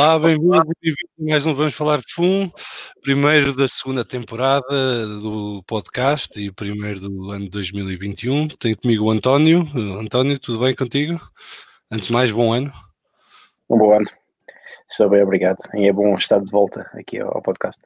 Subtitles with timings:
[0.00, 2.50] Olá, bem-vindo bem a mais um Vamos Falar de FUM,
[3.02, 4.64] primeiro da segunda temporada
[5.06, 8.48] do podcast e primeiro do ano 2021.
[8.48, 9.60] Tenho comigo o António.
[10.00, 11.20] António, tudo bem contigo?
[11.90, 12.72] Antes de mais, bom ano.
[13.68, 14.06] Um bom ano.
[14.90, 15.58] Estou bem, obrigado.
[15.74, 17.82] E é bom estar de volta aqui ao podcast.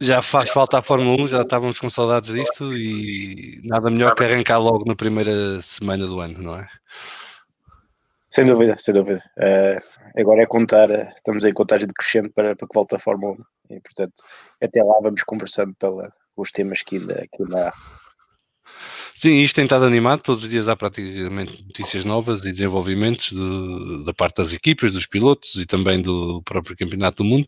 [0.00, 4.22] Já faz falta a Fórmula 1, já estávamos com saudades disto e nada melhor que
[4.22, 6.68] arrancar logo na primeira semana do ano, não é?
[8.28, 9.20] Sem dúvida, sem dúvida.
[9.36, 13.36] Uh, agora é contar, estamos em contagem decrescente para, para que volte a Fórmula
[13.70, 14.14] 1 e, portanto,
[14.62, 17.72] até lá vamos conversando pelos os temas que ainda, que ainda há.
[19.16, 24.04] Sim, isto tem estado animado, todos os dias há praticamente notícias novas e desenvolvimentos de,
[24.04, 27.46] da parte das equipas, dos pilotos e também do próprio Campeonato do Mundo.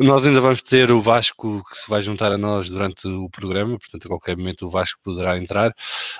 [0.00, 3.78] Nós ainda vamos ter o Vasco que se vai juntar a nós durante o programa,
[3.78, 5.72] portanto a qualquer momento o Vasco poderá entrar.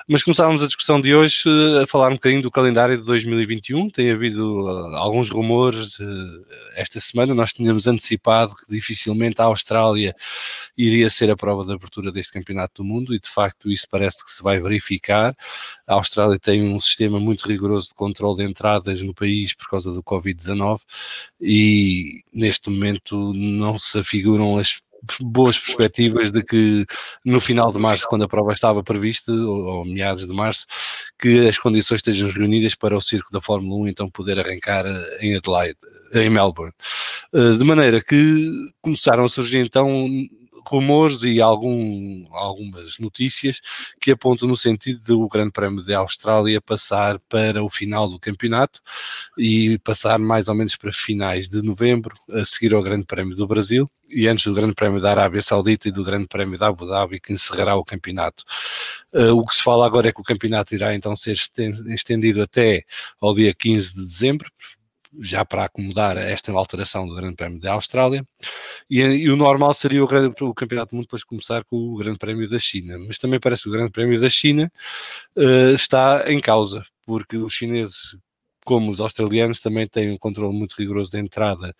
[0.07, 3.89] Mas começávamos a discussão de hoje eh, a falar um bocadinho do calendário de 2021.
[3.89, 10.15] Tem havido uh, alguns rumores uh, esta semana, nós tínhamos antecipado que dificilmente a Austrália
[10.77, 14.23] iria ser a prova de abertura deste Campeonato do Mundo e de facto isso parece
[14.23, 14.84] que se vai verificar.
[15.87, 19.91] A Austrália tem um sistema muito rigoroso de controle de entradas no país por causa
[19.91, 20.79] do Covid-19
[21.41, 24.81] e neste momento não se afiguram as
[25.21, 26.85] boas perspectivas de que
[27.23, 30.65] no final de março, quando a prova estava prevista, ou, ou meados de março,
[31.19, 35.17] que as condições estejam reunidas para o circo da Fórmula 1 então poder arrancar eh,
[35.21, 35.77] em Adelaide,
[36.13, 36.73] em Melbourne.
[37.33, 38.51] Eh, de maneira que
[38.81, 40.07] começaram a surgir então
[40.67, 43.61] rumores e algum, algumas notícias
[43.99, 48.81] que apontam no sentido do Grande Prémio da Austrália passar para o final do campeonato
[49.37, 53.47] e passar mais ou menos para finais de novembro, a seguir ao Grande Prémio do
[53.47, 56.85] Brasil e antes do Grande Prémio da Arábia Saudita e do Grande Prémio da Abu
[56.85, 58.43] Dhabi, que encerrará o campeonato.
[59.13, 61.35] Uh, o que se fala agora é que o campeonato irá então ser
[61.87, 62.83] estendido até
[63.19, 64.49] ao dia 15 de dezembro,
[65.19, 68.25] já para acomodar esta alteração do Grande Prémio da Austrália,
[68.89, 71.97] e, e o normal seria o, grande, o, Campeonato do Mundo depois começar com o
[71.97, 74.71] Grande Prémio da China, mas também parece que o Grande Prémio da China
[75.35, 78.17] uh, está em causa, porque os chineses
[78.65, 81.73] como os australianos também têm um controle muito rigoroso de entrada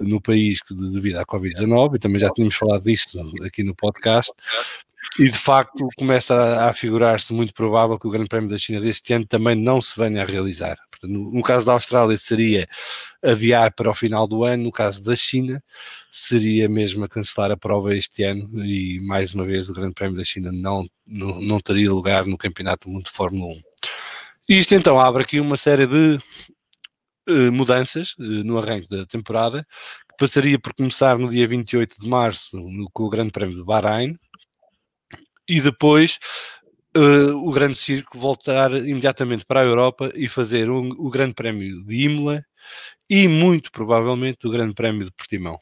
[0.00, 4.32] no país devido à Covid-19, e também já tínhamos falado disto aqui no podcast,
[5.18, 8.80] e de facto começa a, a figurar-se muito provável que o Grande Prémio da China
[8.80, 10.76] deste ano também não se venha a realizar.
[10.90, 12.68] Portanto, no, no, caso da Austrália seria
[13.22, 15.62] adiar para o final do ano, no caso da China
[16.10, 20.16] seria mesmo a cancelar a prova este ano e mais uma vez o Grande Prémio
[20.16, 23.60] da China não, não, não teria lugar no Campeonato do Mundo de Fórmula 1.
[24.48, 26.18] E isto então abre aqui uma série de
[27.30, 29.66] uh, mudanças uh, no arranque da temporada,
[30.08, 33.64] que passaria por começar no dia 28 de março no, com o Grande Prémio de
[33.64, 34.16] Bahrein,
[35.48, 36.18] e depois
[36.96, 41.84] uh, o Grande Circo voltar imediatamente para a Europa e fazer um, o Grande Prémio
[41.84, 42.44] de Imola
[43.08, 45.58] e muito provavelmente o Grande Prémio de Portimão.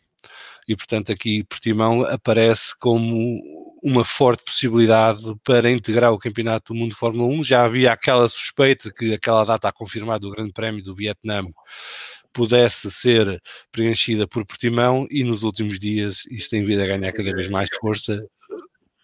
[0.69, 3.41] E portanto aqui Portimão aparece como
[3.83, 7.43] uma forte possibilidade para integrar o Campeonato do Mundo de Fórmula 1.
[7.43, 11.43] Já havia aquela suspeita que aquela data a confirmar do Grande Prémio do Vietnã
[12.33, 17.33] pudesse ser preenchida por Portimão e nos últimos dias isto tem vindo a ganhar cada
[17.35, 18.25] vez mais força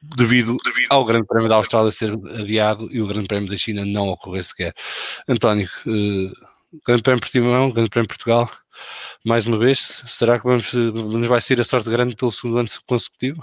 [0.02, 3.84] devido, devido ao Grande Prémio da Austrália ser adiado e o Grande Prémio da China
[3.84, 4.74] não ocorrer sequer.
[5.28, 8.50] António, uh, Grande Prémio Portimão, Grande Prémio Portugal,
[9.24, 12.68] mais uma vez, será que vamos, nos vai ser a sorte grande pelo segundo ano
[12.86, 13.42] consecutivo?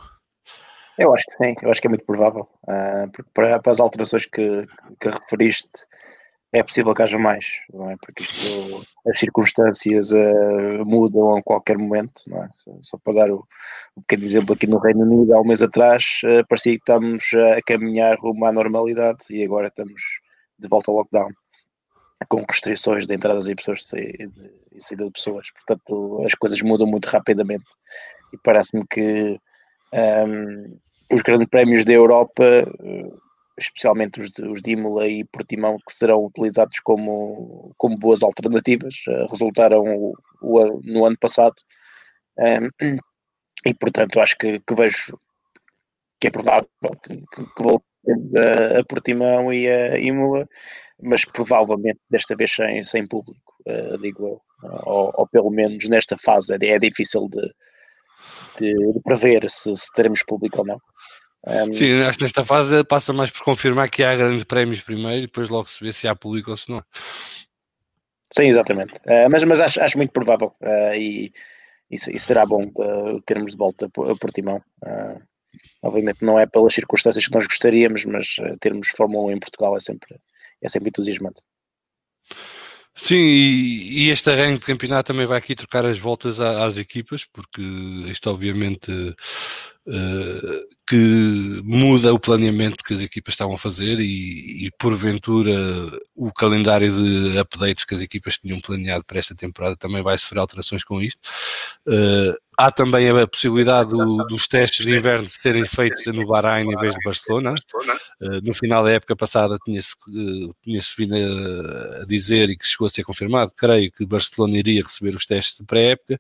[0.98, 3.80] Eu acho que sim, eu acho que é muito provável, uh, porque para, para, as
[3.80, 4.66] alterações que,
[5.00, 5.86] que referiste,
[6.56, 7.98] é possível que haja mais, não é?
[7.98, 12.50] Porque isto, as circunstâncias uh, mudam a qualquer momento, não é?
[12.54, 13.46] Só, só para dar o,
[13.98, 17.24] um pequeno exemplo aqui no Reino Unido, há um mês atrás, uh, parecia que estamos
[17.58, 20.02] a caminhar rumo à normalidade e agora estamos
[20.58, 21.30] de volta ao lockdown,
[22.30, 25.52] com restrições de entradas e pessoas e saída de pessoas.
[25.52, 27.66] Portanto, as coisas mudam muito rapidamente
[28.34, 29.38] e parece-me que
[29.94, 30.80] um, ehm,
[31.12, 32.44] os grandes prémios da Europa
[32.80, 33.25] uh,
[33.58, 38.96] especialmente os de, os de Imola e Portimão, que serão utilizados como, como boas alternativas,
[39.08, 41.56] uh, resultaram o, o, no ano passado.
[43.66, 45.18] E portanto acho que, que, vejo
[46.20, 46.68] que é provável
[47.04, 50.48] que, que, que voltemos a, a, Portimão e a Imola,
[51.02, 54.42] mas provavelmente desta vez sem, sem público, uh, digo eu,
[54.86, 57.42] ou, ou, pelo menos nesta fase é, é difícil de,
[58.60, 60.80] de, de prever se, se teremos público ou não.
[61.46, 65.20] Um, Sim, acho que nesta fase passa mais por confirmar que há grandes prémios primeiro
[65.20, 66.84] e depois logo se vê se há público ou se não.
[68.32, 68.98] Sim, exatamente.
[69.06, 71.32] Uh, mas mas acho, acho muito provável uh, e,
[71.92, 74.62] e, e, será bom uh, termos de volta a Portimão.
[75.84, 79.80] obviamente não é pelas circunstâncias que nós gostaríamos, mas termos Fórmula 1 em Portugal é
[79.80, 80.20] sempre,
[80.62, 81.42] é sempre entusiasmante.
[82.98, 87.26] Sim, e, e, este arranque de campeonato também vai aqui trocar as voltas às equipas,
[87.26, 87.62] porque
[88.10, 89.14] isto obviamente uh,
[90.88, 95.52] que muda o planeamento que as equipas estavam a fazer e, e, porventura
[96.16, 100.40] o calendário de updates que as equipas tinham planeado para esta temporada também vai sofrer
[100.40, 101.28] alterações com isto.
[101.88, 106.78] Uh, há também a possibilidade do, dos testes de inverno serem feitos no Bahrein em
[106.78, 107.56] vez de Barcelona.
[108.22, 112.66] Uh, no final da época passada tinha-se uh, tinha vindo a, a, dizer e que
[112.66, 116.20] chegou a ser confirmado, creio que Barcelona iria receber os testes de pré-época,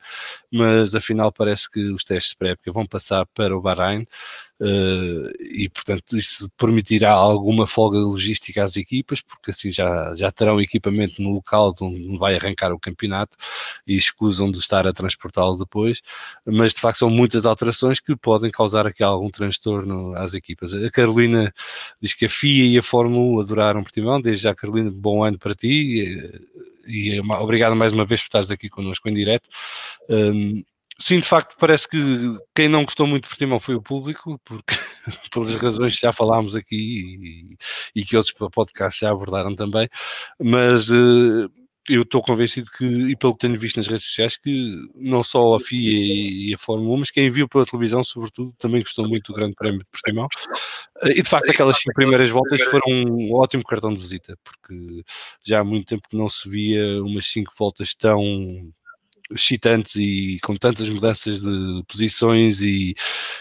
[0.51, 4.05] mas afinal parece que os testes de pré-época vão passar para o Bahrein.
[4.57, 10.61] Uh, e portanto isso permitirá alguma folga logística às equipas, porque assim já, já terão
[10.61, 13.35] equipamento no local onde vai arrancar o campeonato
[13.85, 16.01] e escusam de estar a transportá-lo depois,
[16.45, 20.73] mas de facto são muitas alterações que podem causar aqui algum transtorno às equipas.
[20.73, 21.53] A Carolina
[22.01, 25.37] diz que a FIA e a Fórmula 1 adoraram Portimão, desde já Carolina, bom ano
[25.37, 26.39] para ti
[26.87, 29.49] e, e obrigado mais uma vez por estares aqui connosco em direto.
[30.09, 30.63] Um,
[30.97, 31.97] Sim, de facto, parece que
[32.55, 34.75] quem não gostou muito de Portimão foi o público, porque
[35.31, 37.49] pelas razões que já falámos aqui
[37.93, 39.89] e, e que outros podcasts já abordaram também,
[40.39, 41.51] mas uh,
[41.87, 45.55] eu estou convencido que, e pelo que tenho visto nas redes sociais, que não só
[45.55, 49.31] a FIA e a Fórmula 1, mas quem viu pela televisão, sobretudo, também gostou muito
[49.31, 50.27] do Grande Prémio de Portimão.
[51.03, 55.03] E de facto, aquelas cinco primeiras voltas foram um ótimo cartão de visita, porque
[55.43, 58.23] já há muito tempo que não se via umas cinco voltas tão
[59.31, 62.95] excitantes e com tantas mudanças de posições e,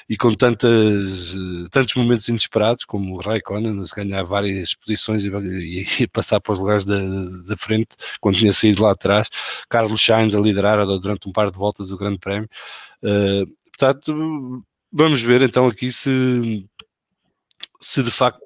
[0.09, 1.37] e com tantas,
[1.71, 6.59] tantos momentos inesperados, como o Raikkonen a ganhar várias posições e, e, passar para os
[6.59, 6.99] lugares da,
[7.47, 7.89] da frente
[8.21, 9.29] quando tinha saído lá atrás,
[9.69, 12.49] Carlos Sainz a liderar durante um par de voltas o Grande Prémio.
[13.03, 16.65] Uh, portanto, vamos ver então aqui se,
[17.81, 18.44] se de facto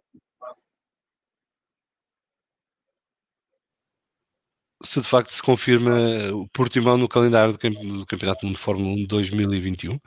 [4.82, 5.96] se de facto se confirma
[6.32, 9.94] o Portimão no calendário do, Campeonato do Mundo de Fórmula 1 2021.
[9.94, 10.00] Uh,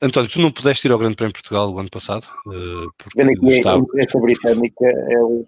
[0.00, 2.26] António, tu não pudeste ir ao Grande Prémio de Portugal o ano passado?
[2.46, 3.84] Uh, porque a estava...
[3.96, 5.44] esta britânica é o...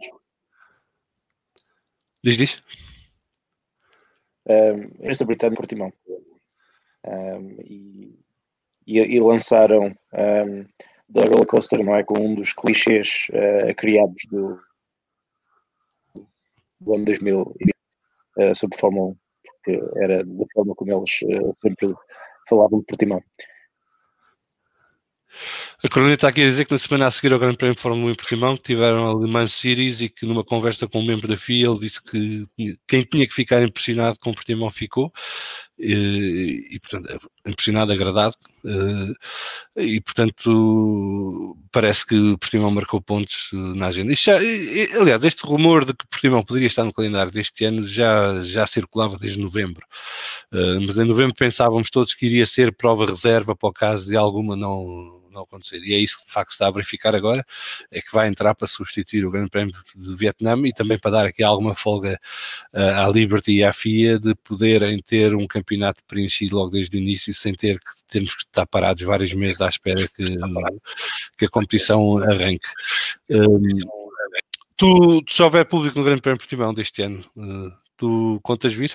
[2.23, 2.63] Diz, diz.
[4.47, 5.93] Um, esta britânica Portimão.
[7.05, 8.19] Um, e,
[8.87, 10.67] e, e, lançaram um,
[11.09, 12.05] da roller coaster, não é?
[12.05, 14.61] Com um dos clichês uh, criados do,
[16.79, 17.72] do ano 2020
[18.51, 21.95] uh, sobre Fórmula 1, porque era da forma como eles uh, sempre
[22.49, 23.23] falavam de Portimão.
[25.83, 27.81] A Corona está aqui a dizer que na semana a seguir ao Grande Prémio de
[27.81, 31.07] Fórmula 1 em Portimão tiveram a Le Mans Series e que numa conversa com um
[31.07, 32.47] membro da FIA ele disse que
[32.87, 35.11] quem tinha que ficar impressionado com o Portimão ficou
[35.83, 38.37] e, e portanto impressionado, agradado
[39.77, 44.15] e portanto parece que Portimão marcou pontos na agenda.
[44.15, 44.37] Já,
[45.01, 49.19] aliás, este rumor de que Portimão poderia estar no calendário deste ano já, já circulava
[49.19, 49.85] desde novembro,
[50.87, 54.55] mas em novembro pensávamos todos que iria ser prova reserva para o caso de alguma
[54.57, 55.83] não não acontecer.
[55.83, 57.45] E é isso que de facto está a verificar agora,
[57.91, 61.27] é que vai entrar para substituir o Grande Prémio de Vietnã e também para dar
[61.27, 62.19] aqui alguma folga
[62.73, 67.01] uh, à Liberty e à FIA de poderem ter um campeonato preenchido logo desde o
[67.01, 70.25] início, sem ter que termos que estar parados vários meses à espera que,
[71.39, 72.69] que a competição arranque.
[73.31, 73.63] Um,
[74.77, 78.95] tu, se houver público no Grande Prémio de Portimão deste ano, uh, tu contas vir?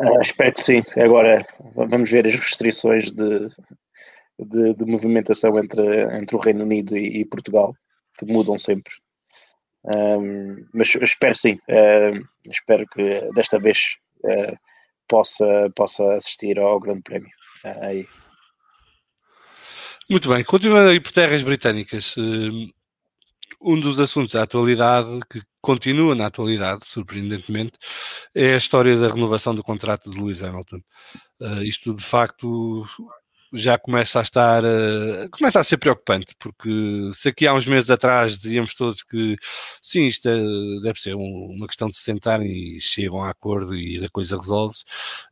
[0.00, 0.82] Uh, espero que sim.
[0.96, 3.48] Agora vamos ver as restrições de,
[4.38, 7.74] de, de movimentação entre, entre o Reino Unido e, e Portugal,
[8.18, 8.92] que mudam sempre.
[9.84, 11.54] Um, mas espero sim.
[11.68, 14.56] Uh, espero que desta vez uh,
[15.06, 17.30] possa, possa assistir ao Grande Prémio.
[17.64, 18.06] aí.
[20.08, 22.16] Muito bem, continuando aí por terras britânicas,
[23.60, 27.72] um dos assuntos da atualidade que continua na atualidade, surpreendentemente,
[28.34, 30.80] é a história da renovação do contrato de Lewis Hamilton.
[31.40, 32.84] Uh, isto de facto
[33.52, 37.90] já começa a estar, uh, começa a ser preocupante, porque se aqui há uns meses
[37.90, 39.36] atrás dizíamos todos que
[39.82, 40.36] sim, isto é,
[40.82, 44.36] deve ser um, uma questão de se sentarem e chegam a acordo e a coisa
[44.36, 44.84] resolve-se.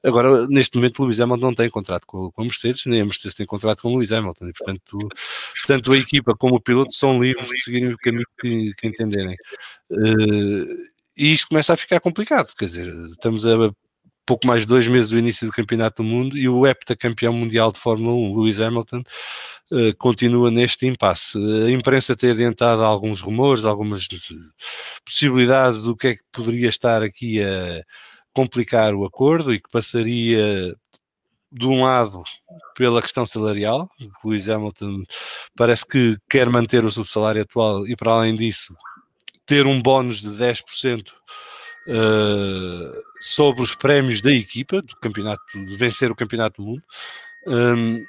[0.02, 3.34] Agora, neste momento, Lewis Hamilton não tem contrato com, com a Mercedes, nem a Mercedes
[3.34, 4.98] tem contrato com Lewis Hamilton, e portanto,
[5.66, 9.36] tanto a equipa como o piloto são livres de seguirem o caminho que, que entenderem.
[9.90, 13.70] Uh, e isto começa a ficar complicado, quer dizer, estamos a
[14.28, 17.72] pouco mais de dois meses do início do Campeonato do Mundo e o heptacampeão mundial
[17.72, 19.02] de Fórmula 1, Lewis Hamilton,
[19.72, 21.38] uh, continua neste impasse.
[21.66, 24.06] A imprensa tem adiantado alguns rumores, algumas
[25.02, 27.82] possibilidades do que é que poderia estar aqui a
[28.34, 30.76] complicar o acordo e que passaria
[31.50, 32.22] de um lado
[32.76, 33.90] pela questão salarial,
[34.22, 35.04] Lewis Hamilton
[35.56, 38.76] parece que quer manter o subsalário atual e para além disso
[39.46, 41.06] ter um bónus de 10%
[41.88, 46.82] uh, sobre os prémios da equipa, do campeonato, de vencer o campeonato do mundo.
[47.46, 48.04] Um,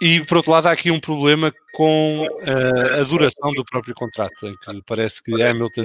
[0.00, 4.46] e por outro lado, há aqui um problema com uh, a duração do próprio contrato,
[4.46, 5.84] em que parece que Hamilton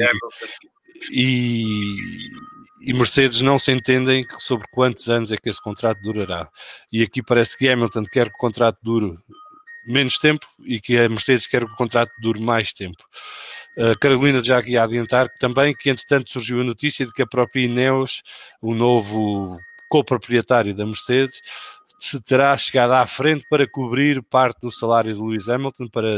[1.12, 1.64] e,
[2.82, 6.50] e, Mercedes não se entendem sobre quantos anos é que esse contrato durará.
[6.92, 9.16] E aqui parece que Hamilton quer que o contrato dure
[9.88, 13.04] menos tempo e que a Mercedes quer que o contrato dure mais tempo.
[13.78, 17.28] A Carolina já aqui a adiantar também que, entretanto, surgiu a notícia de que a
[17.28, 18.22] própria Ineos,
[18.62, 19.58] o novo
[19.90, 21.42] coproprietário da Mercedes,
[22.00, 26.10] se terá chegado à frente para cobrir parte do salário de Lewis Hamilton para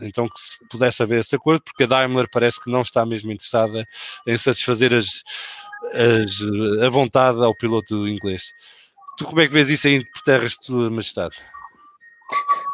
[0.00, 3.30] então que se pudesse haver esse acordo, porque a Daimler parece que não está mesmo
[3.30, 3.86] interessada
[4.26, 5.22] em satisfazer as,
[5.92, 8.52] as, a vontade ao piloto inglês.
[9.18, 11.36] Tu como é que vês isso aí por terras de tua majestade?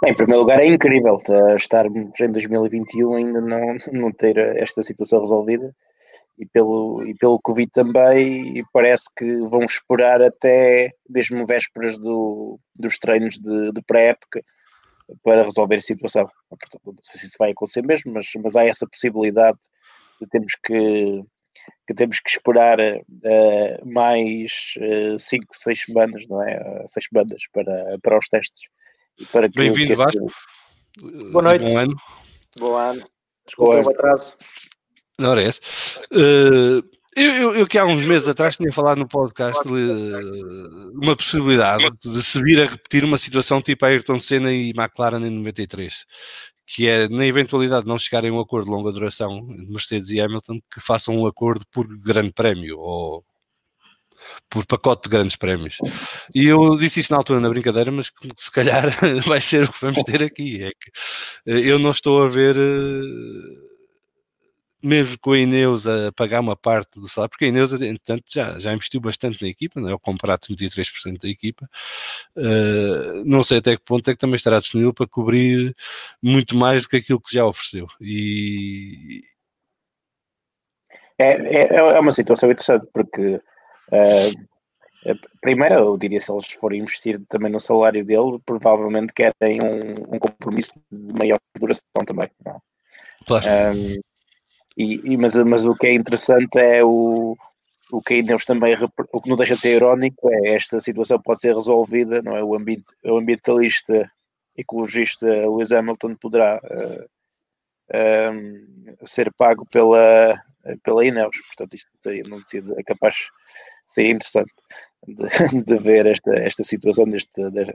[0.02, 1.16] Bem, em primeiro lugar é incrível
[1.56, 5.74] estarmos em 2021 ainda não, não ter esta situação resolvida
[6.38, 12.98] e pelo, e pelo Covid também, parece que vão esperar até mesmo vésperas do, dos
[12.98, 14.42] treinos de, de pré-época
[15.22, 16.26] para resolver a situação.
[16.48, 19.58] Portanto, não sei se isso vai acontecer mesmo, mas, mas há essa possibilidade
[20.20, 21.22] de termos que,
[21.86, 24.74] que temos que esperar uh, mais
[25.18, 26.56] 5, uh, 6 semanas, não é?
[26.56, 28.68] Uh, seis semanas para, para os testes.
[29.54, 30.30] Bem-vindo, Vasco.
[31.32, 31.64] Boa noite.
[31.64, 31.96] Bom ano.
[32.58, 33.04] Bom ano.
[33.46, 34.36] Desculpa o atraso.
[35.18, 35.60] Não era esse.
[36.12, 36.82] Uh,
[37.16, 41.90] eu, eu, eu, que há uns meses atrás tinha falado no podcast uh, uma possibilidade
[42.04, 46.04] de se vir a repetir uma situação tipo Ayrton Senna e McLaren em 93,
[46.66, 50.20] que é na eventualidade de não chegarem a um acordo de longa duração, Mercedes e
[50.20, 53.24] Hamilton, que façam um acordo por grande prémio ou
[54.48, 55.78] por pacote de grandes prémios.
[56.34, 58.84] E eu disse isso na altura na brincadeira, mas se calhar
[59.26, 60.62] vai ser o que vamos ter aqui.
[60.62, 60.90] É que
[61.46, 63.66] eh, eu não estou a ver uh,
[64.82, 68.58] mesmo com a Ineus a pagar uma parte do salário, porque a Ineus, entretanto, já,
[68.58, 69.92] já investiu bastante na equipa, não é?
[69.92, 71.68] ao comprar 33% da equipa,
[72.36, 75.74] uh, não sei até que ponto é que também estará disponível para cobrir
[76.22, 77.86] muito mais do que aquilo que já ofereceu.
[78.00, 79.22] E...
[81.18, 83.40] É, é, é uma situação interessante, porque
[83.92, 84.56] uh,
[85.40, 90.18] primeiro, eu diria, se eles forem investir também no salário dele, provavelmente querem um, um
[90.18, 92.30] compromisso de maior duração também.
[92.44, 92.58] Não é?
[93.26, 93.46] Claro.
[93.46, 93.94] Um,
[94.76, 97.36] e, e, mas, mas o que é interessante é o,
[97.90, 98.74] o que ainda também
[99.12, 102.42] o que não deixa de ser irónico é esta situação pode ser resolvida, não é?
[102.42, 104.06] O, ambient, o ambientalista
[104.56, 107.08] ecologista Lewis Hamilton poderá uh,
[107.88, 108.32] eh,
[109.04, 110.42] ser pago pela,
[110.82, 111.90] pela Ineos, portanto isto
[112.28, 113.28] não decide, é capaz
[113.86, 114.52] seria interessante
[115.06, 115.28] de,
[115.64, 117.74] de, ver esta, esta situação deste, de,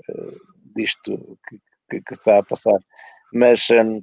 [0.75, 1.57] disto que,
[1.89, 2.79] que, que, está a passar.
[3.33, 4.01] Mas um,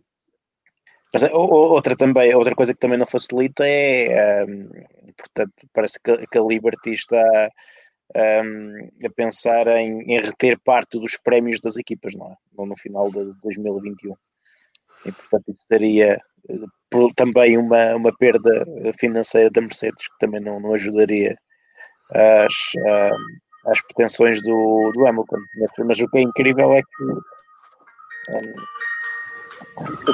[1.13, 4.69] mas outra também, outra coisa que também não facilita é, um,
[5.17, 7.51] portanto, parece que, que, a Liberty está
[8.15, 12.37] um, a pensar em, em, reter parte dos prémios das equipas, não é?
[12.67, 14.15] No final de 2021.
[15.07, 18.67] E, portanto, isso seria uh, também uma, uma perda
[18.99, 21.39] financeira da Mercedes, que também não, não ajudaria
[22.15, 25.39] às, um, às pretensões do, do Hamilton.
[25.85, 27.05] Mas o que é incrível é que
[28.31, 28.55] hum,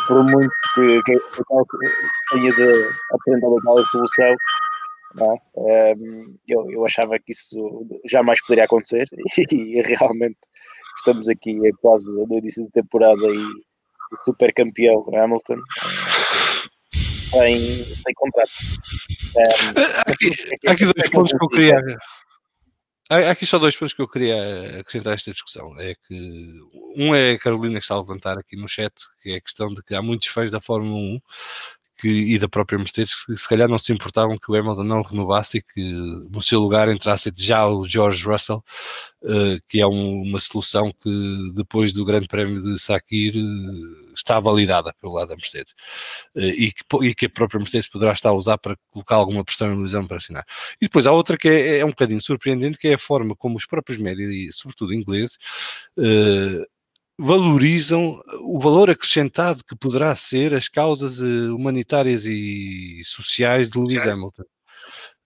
[0.07, 1.21] por muito que, que,
[2.31, 4.35] tenha de apresentar aquela solução,
[5.21, 5.95] é?
[5.97, 10.41] um, eu, eu achava que isso jamais poderia acontecer e, e realmente
[10.97, 15.61] estamos aqui é quase no início da temporada e o super campeão Hamilton
[16.93, 18.51] sem, sem contrato.
[19.37, 20.31] Um, aqui,
[20.67, 21.77] aqui dois pontos que eu queria
[23.11, 25.79] Há aqui só dois pontos que eu queria acrescentar a esta discussão.
[25.79, 26.59] É que
[26.97, 29.69] um é a Carolina que está a levantar aqui no chat, que é a questão
[29.69, 31.21] de que há muitos fãs da Fórmula 1
[32.05, 35.01] que, e da própria Mercedes que se calhar não se importavam que o Hamilton não
[35.01, 35.81] renovasse e que
[36.31, 38.63] no seu lugar entrasse já o George Russell,
[39.23, 44.39] uh, que é um, uma solução que depois do Grande Prémio de Sakir uh, está
[44.39, 45.73] validada pelo lado da Mercedes
[46.37, 49.43] uh, e, que, e, que, a própria Mercedes poderá estar a usar para colocar alguma
[49.43, 50.45] pressão em Luizão para assinar.
[50.79, 53.57] E depois há outra que é, é um bocadinho surpreendente, que é a forma como
[53.57, 55.39] os próprios médias, e sobretudo ingleses,
[57.19, 64.07] valorizam o valor acrescentado que poderá ser as causas eh, humanitárias e sociais de Lewis
[64.07, 64.43] Hamilton.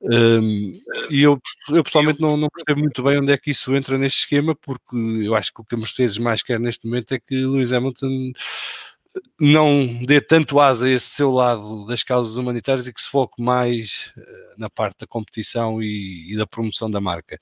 [0.00, 0.80] Um,
[1.10, 1.40] e eu,
[1.70, 4.96] eu pessoalmente não, não, percebo muito bem onde é que isso entra neste esquema, porque
[4.96, 8.32] eu acho que o que a Mercedes mais quer neste momento é que Lewis Hamilton
[9.40, 13.42] não dê tanto asa a esse seu lado das causas humanitárias e que se foque
[13.42, 14.22] mais uh,
[14.58, 17.38] na parte da competição e, e da promoção da marca.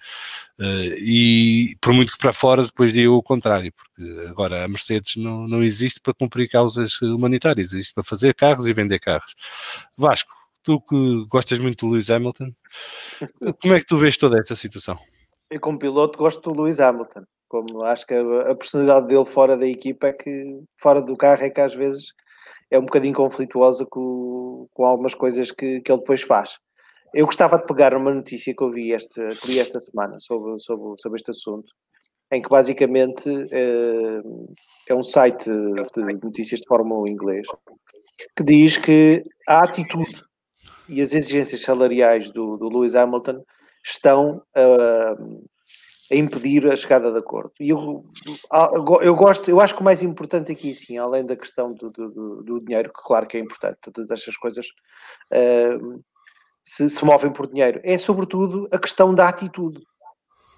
[0.59, 5.17] Uh, e por muito que para fora depois diga o contrário, porque agora a Mercedes
[5.17, 9.35] não, não existe para cumprir causas humanitárias, existe para fazer carros e vender carros.
[9.97, 12.53] Vasco, tu que gostas muito do Lewis Hamilton,
[13.63, 14.99] como é que tu vês toda essa situação?
[15.51, 17.25] Eu, como piloto, gosto do Lewis Hamilton.
[17.49, 21.45] Como acho que a, a personalidade dele fora da equipa é que, fora do carro,
[21.45, 22.13] é que às vezes
[22.71, 26.59] é um bocadinho conflituosa com, com algumas coisas que, que ele depois faz.
[27.15, 30.61] Eu gostava de pegar uma notícia que eu vi esta, que li esta semana sobre,
[30.61, 31.73] sobre, sobre este assunto,
[32.33, 34.21] em que basicamente é,
[34.89, 37.47] é um site de notícias de Fórmula inglês
[38.35, 40.25] que diz que a atitude
[40.89, 43.43] e as exigências salariais do, do Lewis Hamilton
[43.85, 45.45] estão uh,
[46.11, 47.53] a impedir a chegada de acordo.
[47.59, 48.05] E eu,
[49.03, 52.43] eu gosto, eu acho que o mais importante aqui, sim, além da questão do, do,
[52.43, 54.67] do dinheiro, que claro que é importante, todas estas coisas
[55.33, 56.03] uh,
[56.63, 59.79] se, se, movem por dinheiro, é sobretudo a questão da atitude.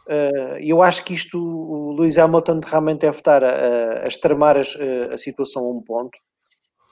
[0.06, 4.60] Uh, eu acho que isto, o Lewis Hamilton realmente deve estar a, a extremar a,
[5.14, 6.18] a situação a um ponto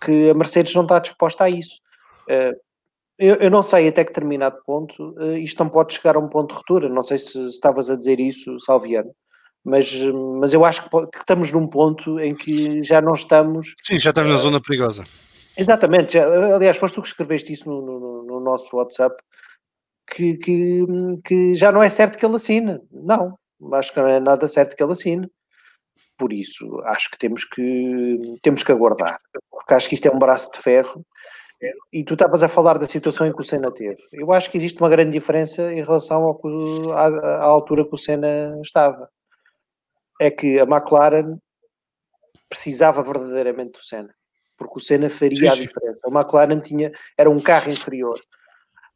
[0.03, 1.81] que a Mercedes não está disposta a isso.
[2.29, 2.66] Uh,
[3.19, 6.29] eu, eu, não sei até que determinado ponto uh, isto não pode chegar a um
[6.29, 6.89] ponto de ruptura.
[6.89, 9.11] Não sei se, estavas a dizer isso, Salviano,
[9.65, 9.93] mas,
[10.39, 13.75] mas eu acho que, que, estamos num ponto em que já não estamos.
[13.83, 15.05] Sim, já estamos uh, na zona perigosa.
[15.57, 19.17] Exatamente, já, aliás, foste tu que escreveste isso no, no, no nosso WhatsApp,
[20.07, 20.85] que, que,
[21.25, 22.79] que, já não é certo que ele assine.
[22.93, 23.39] Não,
[23.73, 25.27] acho que não é nada certo que ele assine.
[26.19, 29.19] Por isso, acho que temos que, temos que aguardar,
[29.51, 31.05] porque acho que isto é um braço de ferro
[31.93, 33.97] e tu estavas a falar da situação em que o Senna teve.
[34.13, 36.49] Eu acho que existe uma grande diferença em relação ao que,
[36.93, 39.09] à, à altura que o Senna estava.
[40.21, 41.39] É que a McLaren
[42.49, 44.15] precisava verdadeiramente do Senna,
[44.57, 45.63] porque o Senna faria sim, sim.
[45.63, 46.01] a diferença.
[46.07, 48.19] A McLaren tinha, era um carro inferior.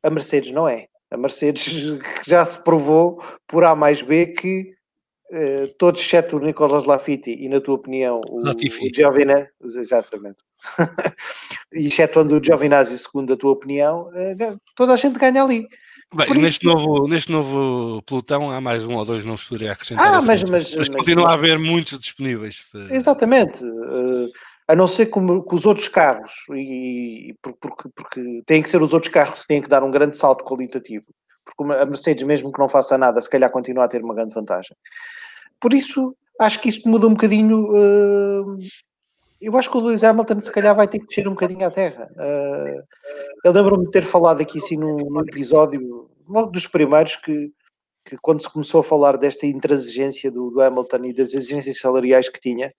[0.02, 0.86] A Mercedes não é.
[1.10, 1.64] A Mercedes
[2.26, 4.74] já se provou por A mais B que
[5.32, 10.38] Uh, todos exceto o Nicolas Lafitte e na tua opinião o, o Giovinazzi, exatamente.
[11.72, 15.68] E excetuando o Giovinazzi segundo a tua opinião uh, toda a gente ganha ali.
[16.12, 20.12] Bem, neste, novo, neste novo pelotão há mais um ou dois nomes que poderia acrescentar
[20.12, 23.62] ah, mas, mas, mas, continua mas, a haver muitos disponíveis exatamente.
[23.62, 24.28] Uh,
[24.66, 28.92] a não ser como que os outros carros e, porque, porque têm que ser os
[28.92, 31.06] outros carros que têm que dar um grande salto qualitativo
[31.56, 34.34] porque a Mercedes, mesmo que não faça nada, se calhar continua a ter uma grande
[34.34, 34.76] vantagem.
[35.60, 37.70] Por isso, acho que isto muda um bocadinho.
[37.70, 38.58] Uh,
[39.40, 41.70] eu acho que o Lewis Hamilton, se calhar, vai ter que descer um bocadinho à
[41.70, 42.10] terra.
[42.16, 42.82] Uh,
[43.44, 47.50] eu lembro-me de ter falado aqui, assim, num, num, episódio, logo dos primeiros, que,
[48.04, 52.28] que quando se começou a falar desta intransigência do, do Hamilton e das exigências salariais
[52.28, 52.72] que tinha,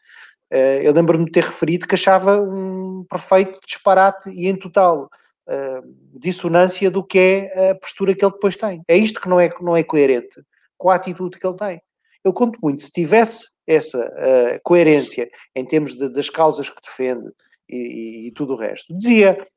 [0.52, 5.10] uh, eu lembro-me de ter referido que achava um perfeito disparate e, em total,
[5.48, 8.84] uh, dissonância do que é a postura que ele depois tem.
[8.88, 10.42] É isto que não é, não é coerente
[10.78, 11.82] com a atitude que ele tem.
[12.24, 17.32] Eu conto muito, se tivesse essa uh, coerência em termos de, das causas que defende
[17.70, 19.48] e, e, e tudo o resto, dizia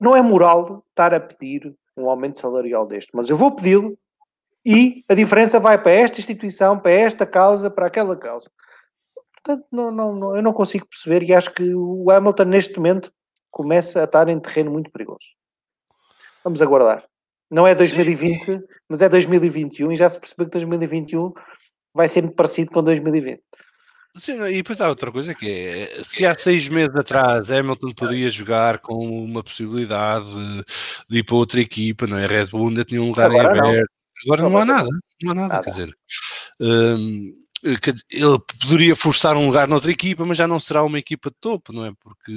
[0.00, 3.98] não é moral estar a pedir um aumento salarial deste, mas eu vou pedi-lo
[4.64, 8.50] e a diferença vai para esta instituição, para esta causa, para aquela causa.
[9.34, 13.12] Portanto, não, não, não, eu não consigo perceber e acho que o Hamilton, neste momento,
[13.50, 15.34] começa a estar em terreno muito perigoso.
[16.44, 17.04] Vamos aguardar.
[17.50, 18.62] Não é 2020, Sim.
[18.88, 21.32] mas é 2021 e já se percebeu que 2021
[21.92, 23.42] vai ser muito parecido com 2020.
[24.16, 28.28] Sim, e depois há outra coisa que é, se há seis meses atrás Hamilton podia
[28.28, 30.64] jogar com uma possibilidade de,
[31.08, 32.26] de ir para outra equipa, não é?
[32.26, 33.90] Red Bull ainda tinha um lugar Agora em aberto.
[34.26, 34.34] Não.
[34.34, 34.88] Agora não, não há nada,
[35.22, 35.64] não há nada, nada.
[35.64, 35.96] quer dizer.
[36.60, 41.36] Hum, ele poderia forçar um lugar noutra equipa, mas já não será uma equipa de
[41.40, 41.92] topo, não é?
[42.02, 42.32] Porque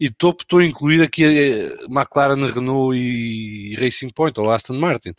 [0.00, 4.50] e de topo estou a incluir aqui a eh, McLaren, Renault e Racing Point ou
[4.50, 5.10] Aston Martin.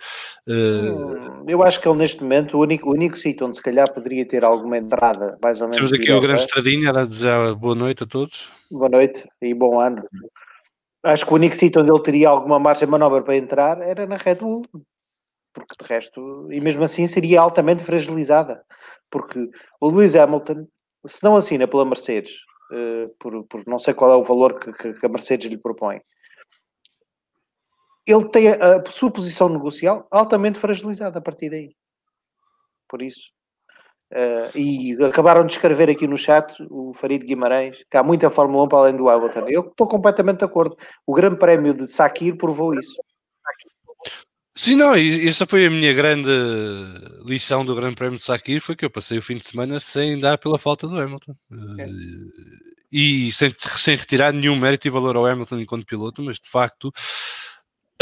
[0.48, 1.48] Uh...
[1.48, 4.26] Eu acho que ele neste momento o único, o único sítio onde se calhar poderia
[4.26, 5.78] ter alguma entrada, mais ou menos.
[5.78, 8.50] Temos aqui o grande estradinha a dizer boa noite a todos.
[8.72, 10.04] Boa noite e bom ano.
[11.04, 14.06] Acho que o único sítio onde ele teria alguma margem de manobra para entrar era
[14.08, 14.66] na Red Bull,
[15.54, 18.64] porque de resto, e mesmo assim seria altamente fragilizada
[19.12, 20.68] porque o Lewis Hamilton,
[21.06, 22.34] se não assina pela Mercedes,
[22.72, 26.02] uh, por, por, não sei qual é o valor que, que, a Mercedes lhe propõe,
[28.08, 31.76] ele tem a, a sua posição negocial altamente fragilizada a partir daí.
[32.88, 33.30] Por isso.
[34.12, 38.66] Uh, e acabaram de escrever aqui no chat o Farid Guimarães que há muita Fórmula
[38.66, 39.48] 1 para além do Hamilton.
[39.48, 40.76] Eu estou completamente de acordo.
[41.06, 43.02] O Grande Prémio de Sakir provou isso.
[44.62, 46.30] Sim, não, e essa foi a minha grande
[47.26, 50.20] lição do Grande Prémio de Sakir, foi que eu passei o fim de semana sem
[50.20, 51.36] dar pela falta do Hamilton.
[51.80, 51.90] É.
[52.92, 56.94] e sem, sem retirar nenhum mérito e valor ao Hamilton enquanto piloto, mas de facto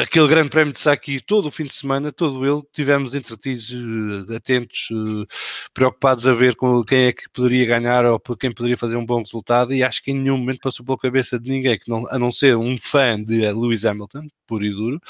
[0.01, 4.35] aquele grande prémio de Saki todo o fim de semana, todo ele, tivemos entretidos, eh,
[4.35, 5.25] atentos, eh,
[5.73, 9.19] preocupados a ver com quem é que poderia ganhar ou quem poderia fazer um bom
[9.19, 12.17] resultado e acho que em nenhum momento passou pela cabeça de ninguém, que não, a
[12.17, 15.01] não ser um fã de Lewis Hamilton, puro e duro,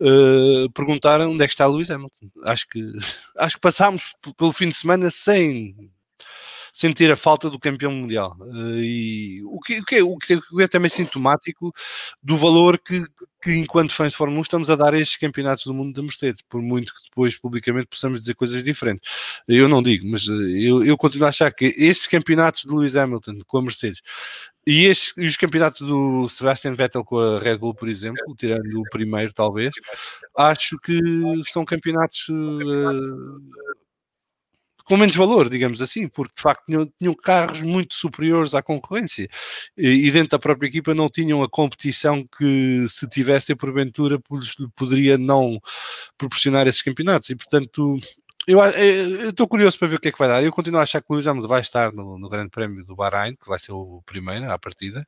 [0.00, 2.30] uh, perguntaram onde é que está Lewis Hamilton.
[2.44, 2.92] Acho que,
[3.38, 5.74] acho que passámos pelo fim de semana sem
[6.78, 8.36] sentir a falta do campeão mundial.
[8.38, 11.74] Uh, e o que, o, que é, o, que, é também sintomático
[12.22, 13.04] do valor que,
[13.42, 16.02] que, enquanto fãs de Fórmula 1, estamos a dar a estes campeonatos do mundo da
[16.02, 19.10] Mercedes, por muito que depois publicamente possamos dizer coisas diferentes.
[19.48, 22.94] Eu não digo, mas eh, eu, eu continuo a achar que estes campeonatos de Lewis
[22.94, 24.00] Hamilton com a Mercedes
[24.68, 28.78] e, estes, e os campeonatos do Sebastian Vettel com a Red Bull, por exemplo, tirando
[28.78, 29.72] o primeiro, talvez,
[30.36, 31.00] acho que
[31.50, 33.40] são campeonatos uh,
[34.88, 39.28] com menos valor, digamos assim, porque de facto tinham, tinham carros muito superiores à concorrência
[39.76, 44.18] e, e, dentro da própria equipa não tinham a competição que se tivessem porventura
[44.74, 45.60] poderia não
[46.16, 47.98] proporcionar esses campeonatos e portanto
[48.46, 48.58] eu
[49.28, 50.42] estou curioso para ver o que é que vai dar.
[50.42, 52.96] Eu continuo a achar que o Luís Hamilton vai estar no, no Grande Prémio do
[52.96, 55.06] Bahrein, que vai ser o primeiro à partida.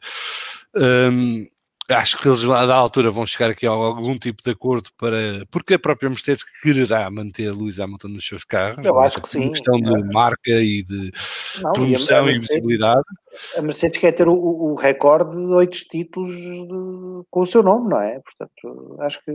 [0.76, 1.46] Um,
[1.92, 5.74] acho que eles da altura vão chegar aqui a algum tipo de acordo para porque
[5.74, 8.84] a própria Mercedes quererá manter Lewis Hamilton nos seus carros.
[8.84, 9.50] Eu acho que sim.
[9.50, 10.04] questão de é.
[10.12, 11.12] marca e de
[11.62, 13.02] não, promoção e, e, visibilidade.
[13.56, 17.88] A Mercedes quer ter o, o recorde de oito títulos de, com o seu nome,
[17.88, 18.20] não é?
[18.20, 19.32] Portanto, acho que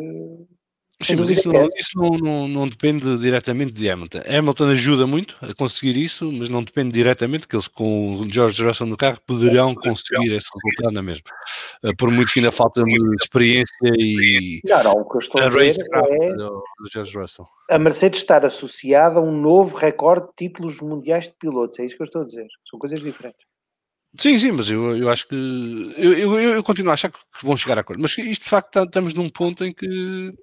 [1.01, 4.19] Sim, mas isso, não, isso não, não, não, depende diretamente de Hamilton.
[4.25, 8.63] Hamilton ajuda muito a conseguir isso, mas não depende diretamente que eles com o George
[8.63, 11.25] Russell no carro poderão conseguir esse resultado na mesma.
[11.83, 12.81] Eh, por muito que ainda falta
[13.19, 17.45] experiência e não, não, o que eu estou a, a é do, do George Russell.
[17.69, 21.77] a Mercedes estar associada a um novo recorde de títulos mundiais de pilotos.
[21.77, 22.47] É isso que eu estou a dizer.
[22.69, 23.45] São coisas diferentes.
[24.17, 25.35] Sim, sim, mas eu, eu acho que
[25.97, 28.01] eu, eu, eu continuo a achar que vão chegar a acordo.
[28.01, 30.33] Mas isto de facto estamos num ponto em que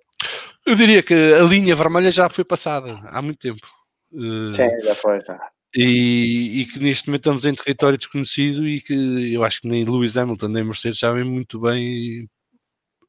[0.66, 3.66] eu diria que a linha vermelha já foi passada há muito tempo.
[4.12, 5.38] Eh, Sim, já foi, já.
[5.74, 9.84] E, e, que neste momento estamos em território desconhecido e que eu acho que nem
[9.84, 12.28] Lewis Hamilton nem Mercedes sabem muito bem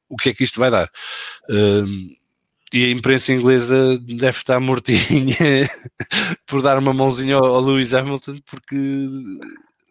[0.08, 0.90] o que é que isto vai dar.
[1.50, 2.16] Um,
[2.74, 4.98] e a imprensa inglesa deve estar mortinha
[6.48, 9.10] por dar uma mãozinha ao, ao Lewis Hamilton porque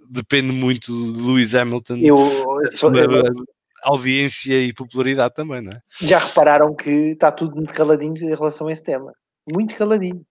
[0.08, 1.96] depende muito de Lewis Hamilton.
[1.96, 3.44] Eu, eu,
[3.82, 5.80] audiência e popularidade também, não é?
[6.00, 9.12] Já repararam que está tudo muito caladinho em relação a esse tema.
[9.50, 10.22] Muito caladinho.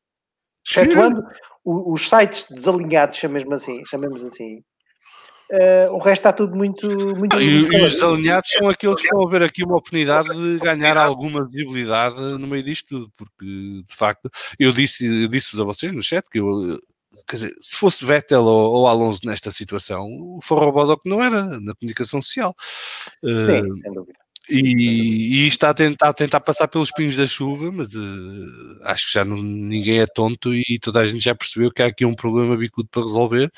[0.68, 1.24] Excetuando
[1.66, 4.62] os sites desalinhados, chamemos assim, chamemos assim.
[5.52, 6.88] Uh, o resto está tudo muito.
[7.18, 10.60] muito, ah, e, e os desalinhados são aqueles que vão haver aqui uma oportunidade de
[10.60, 13.46] ganhar alguma visibilidade no meio disto tudo, porque
[13.86, 16.80] de facto eu disse, eu disse-vos a vocês no chat que eu
[17.32, 21.74] quer dizer, se fosse Vettel ou, ou Alonso nesta situação, o Forrobodoc não era na
[21.74, 22.54] comunicação social.
[23.24, 24.20] Sim, uh, sem dúvida.
[24.50, 29.08] E, e, está a tentar, a tentar passar pelos pinhos da chuva, mas uh, acho
[29.08, 32.04] que já não, ninguém é tonto e toda a gente já percebeu que há aqui
[32.04, 33.50] um problema bicudo para resolver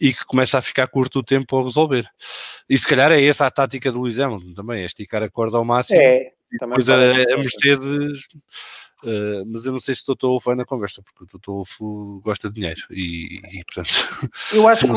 [0.00, 2.08] e que começa a ficar curto o tempo a resolver.
[2.68, 5.58] E se calhar é essa a tática do Luís Hamilton também, é esticar a corda
[5.58, 6.00] ao máximo.
[6.00, 8.26] É, depois a, a Mercedes
[9.04, 11.52] Uh, mas eu não sei se o Toto Wolff vai na conversa, porque o Toto
[11.52, 11.76] Wolff
[12.22, 13.90] gosta de dinheiro e, e portanto.
[14.52, 14.92] Eu acho que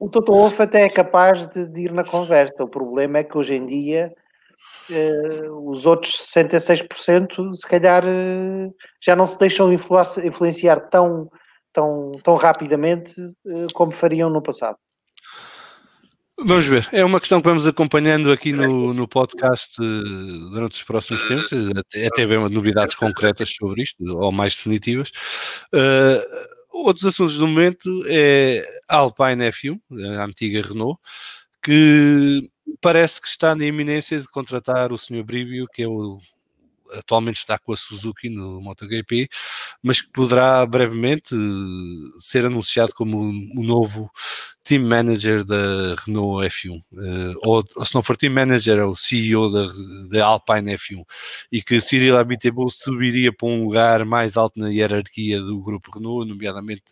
[0.00, 2.64] o Toto, o até é capaz de, de, ir na conversa.
[2.64, 4.12] O problema é que hoje em dia
[4.90, 11.30] uh, os outros 66% se calhar uh, já não se deixam influenciar tão,
[11.72, 13.14] tão, tão rapidamente
[13.74, 14.78] como fariam no passado.
[16.40, 20.82] Vamos ver, é uma questão que vamos acompanhando aqui no, no podcast uh, durante os
[20.84, 25.10] próximos tempos, até, até ver novidades concretas sobre isto, ou mais definitivas.
[25.74, 26.22] Uh,
[26.70, 29.80] outros assuntos do momento é a Alpine F1,
[30.16, 31.00] a antiga Renault,
[31.60, 32.48] que
[32.80, 35.24] parece que está na iminência de contratar o Sr.
[35.24, 36.20] Bribio, que é o
[36.92, 39.28] atualmente está com a Suzuki no MotoGP,
[39.82, 44.10] mas que poderá brevemente eh, ser anunciado como o novo
[44.68, 48.84] team manager da Renault F1, uh, eh, ou, ou, se não for team manager, é
[48.84, 49.72] o CEO da,
[50.10, 51.02] da Alpine F1,
[51.50, 56.28] e que Cyril Abiteboul subiria para um lugar mais alto na hierarquia do grupo Renault,
[56.28, 56.82] nomeadamente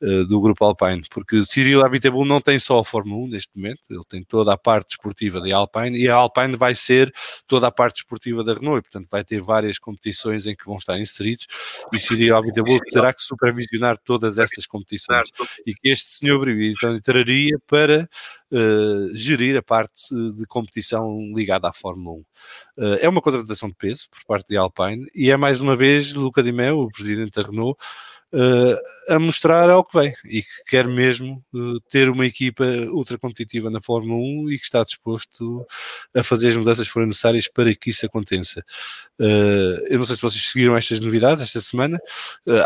[0.00, 3.82] uh, do grupo Alpine, porque Cyril Abiteboul não tem só a Fórmula 1 neste momento,
[3.90, 7.12] ele tem toda a parte esportiva da Alpine, e a Alpine vai ser
[7.46, 10.76] toda a parte esportiva da Renault, e portanto vai ter várias competições em que vão
[10.76, 11.46] estar inseridos,
[11.92, 15.28] e Cyril Abiteboul terá que supervisionar todas essas competições,
[15.66, 18.08] e que este senhor então, entraria para
[18.52, 22.20] uh, gerir a parte de competição ligada à Fórmula 1.
[22.20, 22.24] Uh,
[23.00, 26.42] é uma contratação de peso por parte de Alpine e é mais uma vez Luca
[26.42, 27.78] Di Meo, o presidente da Renault,
[28.32, 33.18] uh, a mostrar ao que vem e que quer mesmo uh, ter uma equipa ultra
[33.18, 35.66] competitiva na Fórmula 1 e que está disposto
[36.14, 38.64] a fazer as mudanças que forem necessárias para que isso aconteça.
[39.18, 41.98] Uh, eu não sei se vocês seguiram estas novidades esta semana.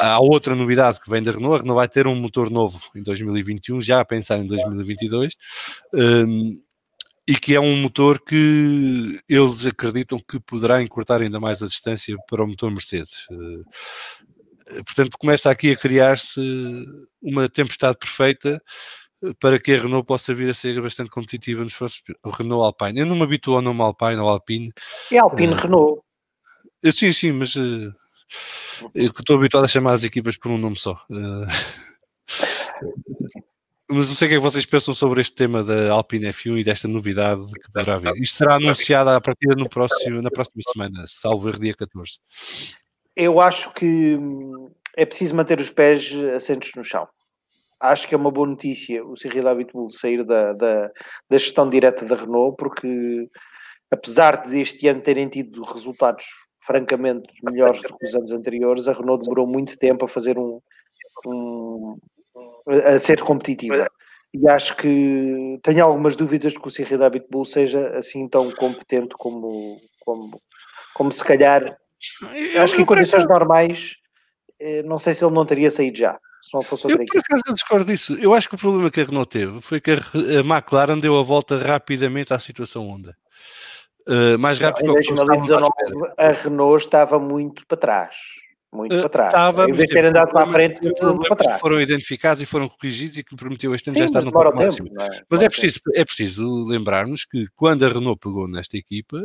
[0.00, 1.57] há outra novidade que vem da Renault.
[1.57, 5.37] A Renault vai ter um motor novo em 2021, já a pensar em 2022.
[5.92, 6.62] Um,
[7.27, 12.14] e que é um motor que eles acreditam que poderá encurtar ainda mais a distância
[12.29, 13.27] para o motor Mercedes.
[14.68, 16.40] Eh, portanto, começa aqui a criar-se
[17.22, 18.62] uma tempestade perfeita
[19.24, 22.64] eh, para que a Renault possa vir a ser bastante competitiva nos próximos o Renault
[22.64, 23.00] Alpine.
[23.00, 24.72] Eu não me habituo ao nome Alpine ou Alpine.
[25.12, 26.03] É Alpine uh, Renault.
[26.92, 27.92] sim, sim, mas uh,
[28.94, 30.94] eu estou habituado a chamar as equipas por um nome só.
[31.11, 31.46] Uh,
[33.90, 36.61] mas não sei o que é que vocês pensam sobre este tema da Alpine F1
[36.61, 38.14] e desta novidade que poderá haver.
[38.14, 42.18] Isto será anunciado a partir no próximo, na próxima semana, salvo erro dia 14
[43.16, 47.09] eu acho que hum, é preciso manter os pés assentos no chão.
[47.81, 50.90] Acho que é uma boa notícia o Cyril Abitbull sair da, da,
[51.29, 53.29] da gestão direta da Renault, porque
[53.90, 56.24] apesar de este ano terem tido resultados
[56.61, 60.61] francamente melhores do que os anos anteriores, a Renault demorou muito tempo a fazer um,
[61.27, 61.98] um
[62.66, 63.87] a ser competitiva.
[64.33, 69.14] E acho que tenho algumas dúvidas de que o Cyril Abitbull seja assim tão competente
[69.16, 70.31] como, como,
[70.94, 71.64] como se calhar
[72.54, 73.96] eu, acho que em condições normais,
[74.60, 76.18] eh, não sei se ele não teria saído já.
[76.44, 78.18] Se não fosse eu, por acaso, eu discordo disso.
[78.20, 79.96] Eu acho que o problema que a Renault teve foi que a,
[80.44, 83.16] McLaren deu a volta rapidamente à situação Honda.
[84.06, 85.72] Uh, mais rápido não, em 2019,
[86.18, 88.16] a Renault estava muito para trás.
[88.70, 89.28] Muito uh, para trás.
[89.28, 90.80] Estava, em vez de ter andado para a frente,
[91.26, 91.60] para trás.
[91.60, 94.88] foram identificados e foram corrigidos e que permitiu este ano já estar no ponto máximo.
[95.00, 95.22] É?
[95.30, 99.18] Mas é preciso, é preciso lembrarmos que quando a Renault pegou nesta equipa,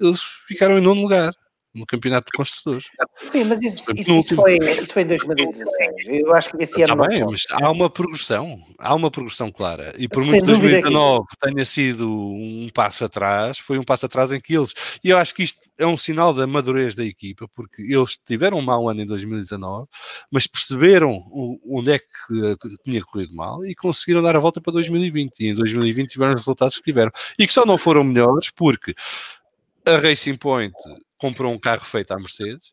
[0.00, 1.34] eles ficaram em nono lugar
[1.74, 2.86] no campeonato de construtores.
[3.28, 5.92] Sim, mas isso, isso, isso, foi, isso foi em 2016.
[6.08, 7.02] Eu acho que esse ano.
[7.02, 9.94] Está bem, mas há uma progressão, há uma progressão clara.
[9.98, 11.36] E por muito 2019 que...
[11.38, 14.74] tenha sido um passo atrás, foi um passo atrás em que eles.
[15.02, 18.58] E eu acho que isto é um sinal da madurez da equipa, porque eles tiveram
[18.58, 19.88] um mau ano em 2019,
[20.30, 21.18] mas perceberam
[21.68, 25.40] onde é que tinha corrido mal e conseguiram dar a volta para 2020.
[25.40, 27.10] E em 2020 tiveram os resultados que tiveram.
[27.38, 28.94] E que só não foram melhores porque
[29.84, 30.74] a Racing Point
[31.22, 32.72] comprou um carro feito à Mercedes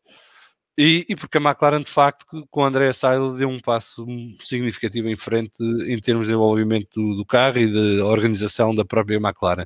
[0.82, 4.06] e, e porque a McLaren, de facto, com a Andrea Seidel deu um passo
[4.40, 9.18] significativo em frente em termos de desenvolvimento do, do carro e de organização da própria
[9.18, 9.66] McLaren.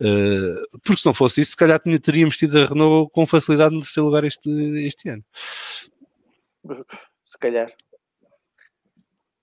[0.00, 3.82] Uh, porque se não fosse isso, se calhar teríamos tido a Renault com facilidade no
[3.82, 5.24] terceiro lugar este, este ano.
[7.22, 7.70] Se calhar.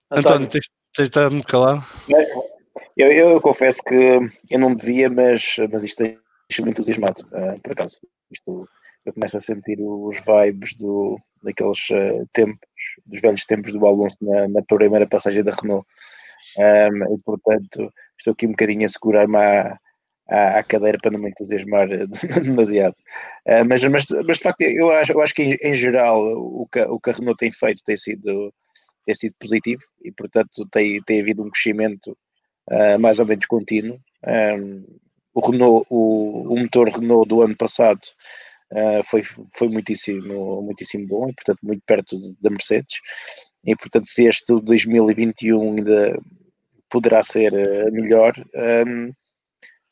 [0.10, 0.66] António, António tens,
[0.96, 1.86] tens estado muito calado?
[2.98, 4.20] Eu, eu, eu, confesso que
[4.50, 6.04] eu não devia, mas, mas isto
[6.54, 8.00] deixa-me entusiasmado, uh, por acaso.
[8.32, 8.68] Isto,
[9.06, 12.60] eu começo a sentir os vibes do, daqueles uh, tempos,
[13.06, 15.88] dos velhos tempos do Alonso na, na primeira passagem da Renault.
[16.58, 19.80] Um, e portanto, estou aqui um bocadinho a segurar-me à,
[20.30, 21.88] à, à, cadeira para não me entusiasmar
[22.44, 22.96] demasiado.
[23.48, 26.68] Uh, mas, mas, mas de facto, eu acho, eu acho que em, em, geral o
[26.72, 28.54] que, o que a Renault tem feito tem sido,
[29.06, 32.16] tem sido positivo e portanto tem, tem havido um crescimento
[32.70, 34.00] uh, mais ou menos contínuo.
[34.28, 34.86] Um,
[35.34, 38.02] o Renault, o, o motor Renault do ano passado
[38.72, 43.00] uh, foi, foi muitíssimo, muitíssimo bom e, portanto, muito perto da Mercedes.
[43.66, 46.20] E, portanto, se este 2021 ainda
[46.90, 48.34] poderá ser uh, melhor,
[48.88, 49.12] um,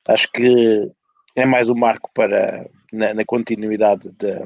[0.08, 0.91] acho que
[1.36, 4.41] é mais um marco para, na, na continuidade da,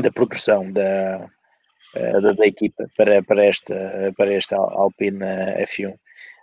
[0.00, 1.28] da progressão da,
[1.94, 5.20] da, da, equipa para, para, esta, para esta Alpine
[5.64, 5.94] F1.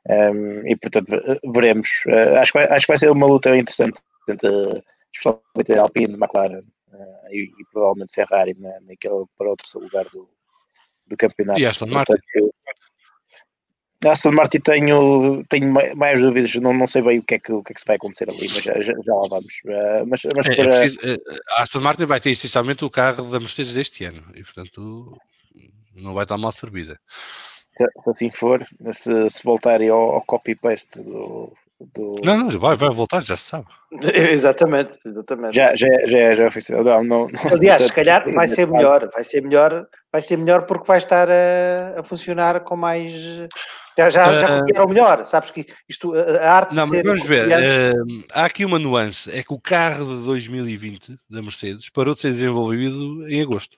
[0.08, 1.12] Um, e portanto
[1.54, 1.90] veremos.
[2.08, 4.84] Uh, acho, que vai, acho que vai ser uma luta interessante entre
[5.14, 10.06] especialmente a Alpine, McLaren uh, e, e, provavelmente Ferrari na, naquele para o terceiro lugar
[10.06, 10.30] do,
[11.08, 11.60] do campeonato.
[11.60, 12.14] E Aston Martin?
[14.06, 17.62] Aston Martin tenho, tenho mais dúvidas, não, não sei bem o que, é que, o
[17.62, 19.54] que é que se vai acontecer ali, mas já, já, lá vamos.
[19.66, 20.76] Uh, mas, mas é, é para...
[20.76, 21.00] é preciso,
[21.50, 25.18] a Aston Martin vai ter essencialmente o carro da Mercedes deste ano e portanto
[25.96, 26.98] não vai estar mal servida
[27.80, 31.54] se, assim for, se, se voltarem ao, ao copy-paste do,
[31.96, 32.16] do...
[32.24, 33.68] Não, não, vai, vai voltar, já se sabe.
[34.14, 35.56] exatamente, exatamente.
[35.56, 36.84] Já, já, já, já oficial.
[36.84, 40.66] Não, não, não, Aliás, se calhar vai ser melhor, vai ser melhor, vai ser melhor
[40.66, 43.14] porque vai estar a, a funcionar com mais.
[43.98, 48.24] Já, já, já uh, melhor, sabes que isto, a arte Não, mas vamos ver, uh,
[48.32, 52.30] há aqui uma nuance: é que o carro de 2020 da Mercedes parou de ser
[52.30, 53.78] desenvolvido em agosto.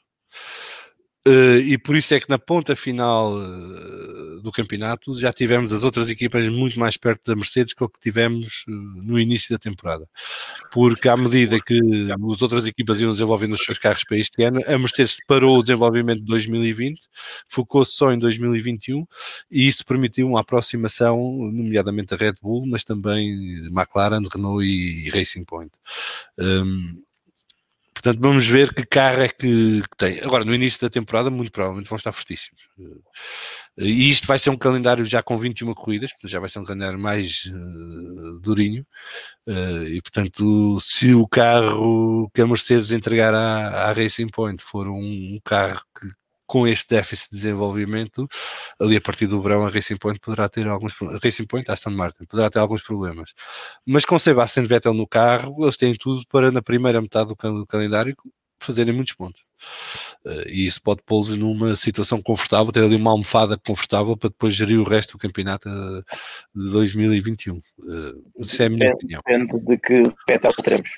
[1.27, 5.83] Uh, e por isso é que na ponta final uh, do campeonato já tivemos as
[5.83, 9.59] outras equipas muito mais perto da Mercedes que o que tivemos uh, no início da
[9.59, 10.09] temporada.
[10.71, 11.79] Porque à medida que
[12.11, 15.61] as outras equipas iam desenvolvendo os seus carros para este ano, a Mercedes parou o
[15.61, 16.99] desenvolvimento de 2020,
[17.47, 19.05] focou-se só em 2021
[19.51, 21.17] e isso permitiu uma aproximação,
[21.51, 25.71] nomeadamente a Red Bull, mas também McLaren, Renault e, Racing Point.
[26.39, 26.99] Um,
[27.93, 30.19] Portanto, vamos ver que carro é que, que, tem.
[30.21, 32.61] Agora, no início da temporada, muito provavelmente vão estar fortíssimos.
[33.77, 36.65] E isto vai ser um calendário já com 21 corridas, portanto, já vai ser um
[36.65, 38.85] calendário mais uh, durinho.
[39.47, 44.87] Uh, e, portanto, se o carro que a Mercedes entregar à, à Racing Point for
[44.87, 46.07] um, um carro que
[46.51, 48.27] com este déficit de desenvolvimento,
[48.77, 52.25] ali a partir do verão a Racing Point poderá ter alguns Racing Point, Aston Martin,
[52.25, 53.33] poderá ter alguns problemas.
[53.87, 58.13] Mas com Sebastian Vettel no carro, eles têm tudo para na primeira metade do calendário
[58.59, 59.41] fazerem muitos pontos.
[60.25, 64.53] Uh, e isso pode pô-los numa situação confortável, ter ali uma almofada confortável para depois
[64.53, 66.03] gerir o resto do campeonato uh,
[66.53, 67.55] de 2021.
[67.55, 69.21] Uh, eh, isso é a minha depende, opinião.
[69.25, 70.89] Depende de que Vettel teremos.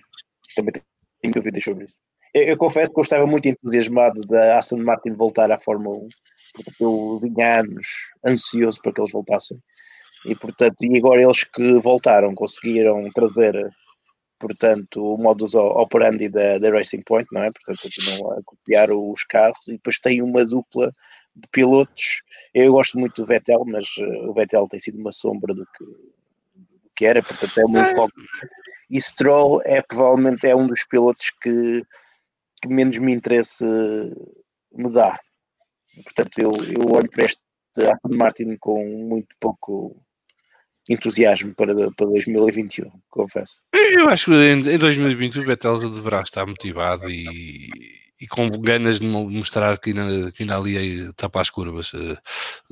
[0.55, 0.73] Também
[1.21, 2.01] tenho dúvidas sobre isso.
[2.34, 6.08] Eu, eu, confesso que eu estava muito entusiasmado da Aston Martin voltar à Fórmula 1,
[6.65, 7.88] porque eu vinha anos
[8.26, 9.60] ansioso para que eles voltassem.
[10.26, 13.54] E, portanto, e agora eles que voltaram conseguiram trazer,
[14.39, 17.52] portanto, o modus operandi da, da Racing Point, não é?
[17.52, 20.91] Portanto, continuam a copiar os carros e depois tem uma dupla
[21.36, 22.22] de pilotos.
[22.54, 25.84] Eu gosto muito do Vettel, mas uh, o Vettel tem sido uma sombra do que,
[25.84, 28.13] do que era, portanto, é muito pouco.
[28.89, 31.84] E Stroll é provavelmente é um dos pilotos que
[32.63, 33.65] que menos me interesse
[34.71, 35.19] me dá.
[36.04, 37.43] Portanto, eu, eu olho para este
[37.78, 40.02] Aston Martin com muito pouco
[40.89, 43.62] entusiasmo para, para 2021, confesso.
[43.73, 47.69] Eu acho que em 2021 o Vettel deverá estar motivado e,
[48.19, 51.91] e com ganas de mostrar que ainda, que ainda ali está para as curvas.
[51.93, 52.17] Eh,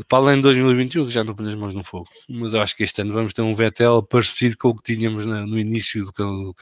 [0.08, 2.08] para além de 2021, que já não põe as mãos no fogo.
[2.30, 5.26] Mas eu acho que este ano vamos ter um Vettel parecido com o que tínhamos
[5.26, 6.54] no início do, do,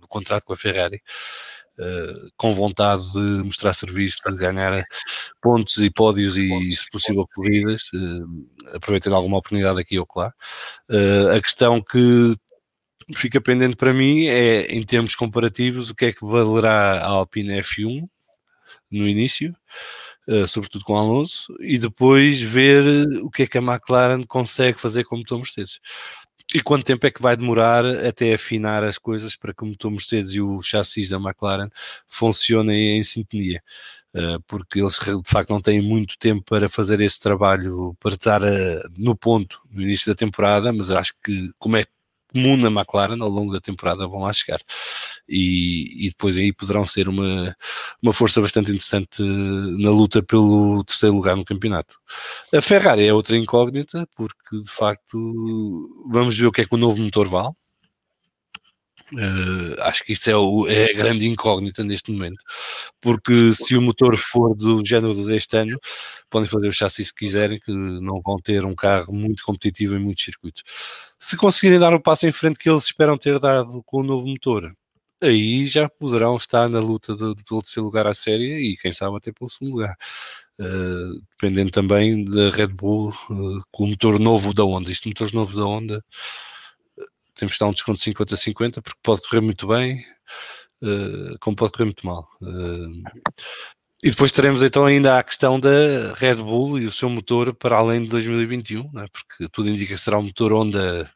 [0.00, 1.00] do contrato com a Ferrari.
[1.78, 4.84] Uh, com vontade de mostrar serviço, de ganhar
[5.40, 10.34] pontos e pódios e, se possível, corridas, uh, aproveitando alguma oportunidade aqui ou lá.
[10.90, 12.36] Uh, a questão que
[13.16, 17.62] fica pendente para mim é, em termos comparativos, o que é que valerá a Alpine
[17.62, 18.06] F1
[18.90, 19.54] no início,
[20.46, 22.84] sobretudo com Alonso, e depois ver
[23.22, 25.80] o que é que a McLaren consegue fazer com o motor Mercedes.
[26.54, 29.90] E quanto tempo é que vai demorar até afinar as coisas para que o motor
[29.90, 31.68] Mercedes e o chassis da McLaren
[32.06, 33.62] funcionem em sintonia?
[34.14, 38.42] Uh, porque eles de facto não têm muito tempo para fazer esse trabalho, para estar
[38.42, 41.86] uh, no ponto no início da temporada, mas acho que, como é
[42.32, 44.60] comum na McLaren ao longo da temporada vão lá chegar
[45.28, 47.54] e, e, depois aí poderão ser uma,
[48.02, 51.96] uma força bastante interessante na luta pelo terceiro lugar no campeonato.
[52.52, 55.16] A Ferrari é outra incógnita porque de facto
[56.10, 57.54] vamos ver o que é que o novo motor vale
[59.14, 62.42] Uh, acho que isso é, o, é, a grande incógnita neste momento,
[62.98, 65.78] porque se o motor for do género deste ano,
[66.30, 70.00] podem fazer o chassi se quiserem, que não vão ter um carro muito competitivo em
[70.00, 70.62] muitos circuitos.
[71.20, 74.26] Se conseguirem dar o passo em frente que eles esperam ter dado com o novo
[74.26, 74.72] motor,
[75.22, 79.16] aí já poderão estar na luta do, do terceiro lugar à série e quem sabe
[79.16, 79.94] até pelo segundo lugar.
[80.58, 84.90] Uh, dependendo também da Red Bull uh, com o motor novo da Honda.
[84.90, 86.04] Isto motores novos da Honda
[87.34, 90.04] temos que dar um desconto de 50-50, porque pode correr muito bem,
[90.82, 92.28] uh, como pode correr muito mal.
[92.40, 93.02] Uh,
[94.04, 97.76] e depois teremos então ainda a questão da Red Bull e o seu motor para
[97.76, 99.06] além de 2021, é?
[99.12, 101.08] porque tudo indica que será um motor Honda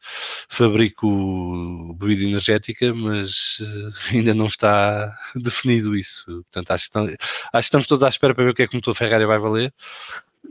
[0.47, 6.23] fabrico bebida energética, mas uh, ainda não está definido isso.
[6.25, 8.67] Portanto, acho que, estamos, acho que estamos todos à espera para ver o que é
[8.67, 9.73] que o motor Ferrari vai valer.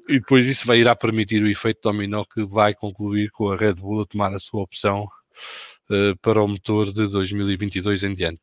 [0.07, 3.75] E depois isso vai irá permitir o efeito dominó que vai concluir com a Red
[3.77, 5.09] Bull a tomar a sua opção
[5.91, 8.41] uh, para o motor de 2022 em diante.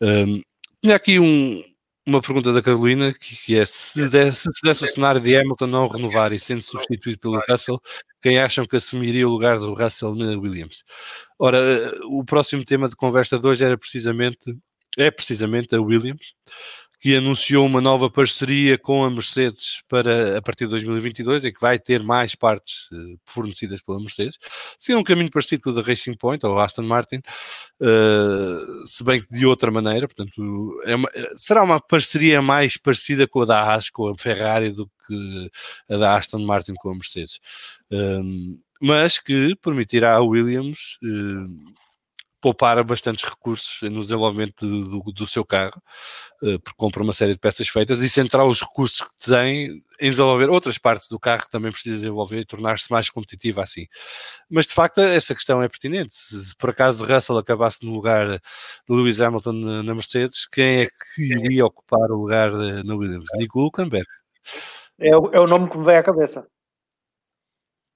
[0.00, 0.40] Um,
[0.82, 1.62] tinha aqui um,
[2.08, 5.88] uma pergunta da Carolina que, é se desse, se desse o cenário de Hamilton não
[5.88, 7.80] renovar e sendo substituído pelo Russell,
[8.22, 10.82] quem acham que assumiria o lugar do Russell na Williams?
[11.38, 14.56] Ora, eh, o próximo tema de conversa de hoje era precisamente
[14.98, 16.34] é precisamente a Williams
[17.00, 21.60] que anunciou uma nova parceria com a Mercedes para a partir de 2022 e que
[21.60, 24.38] vai ter mais partes uh, fornecidas pela Mercedes.
[24.78, 27.22] Seria um caminho parecido com o da Racing Point ou Aston Martin,
[27.80, 30.06] uh, se bem que de outra maneira.
[30.06, 34.70] Portanto, é uma, será uma parceria mais parecida com a da Haas, com a Ferrari,
[34.70, 35.50] do que
[35.88, 37.40] a da Aston Martin com a Mercedes.
[37.90, 41.79] Um, mas que permitirá a Williams uh,
[42.40, 45.80] poupar bastantes recursos no desenvolvimento do, do, seu carro,
[46.42, 49.68] uh, porque compra uma série de peças feitas e centrar os recursos que tem
[50.00, 53.86] em desenvolver outras partes do carro que também precisa desenvolver e tornar-se mais competitivo assim.
[54.48, 56.14] Mas de facto essa questão é pertinente.
[56.14, 58.40] Se, por acaso Russell acabasse no lugar de
[58.88, 63.28] Lewis Hamilton na, Mercedes, quem é que iria ocupar o lugar na Williams?
[63.34, 64.06] Nico Hulkenberg.
[64.98, 66.46] É o, é o nome que me vem à cabeça.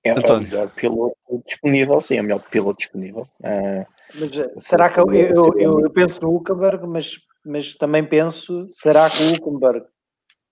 [0.04, 3.26] É, é o melhor piloto disponível, sim, é o melhor piloto disponível.
[3.40, 8.04] Uh, mas, eh, será que eu, eu, eu, eu, penso no Hulkenberg, mas, mas também
[8.04, 9.86] penso, será que o Hulkenberg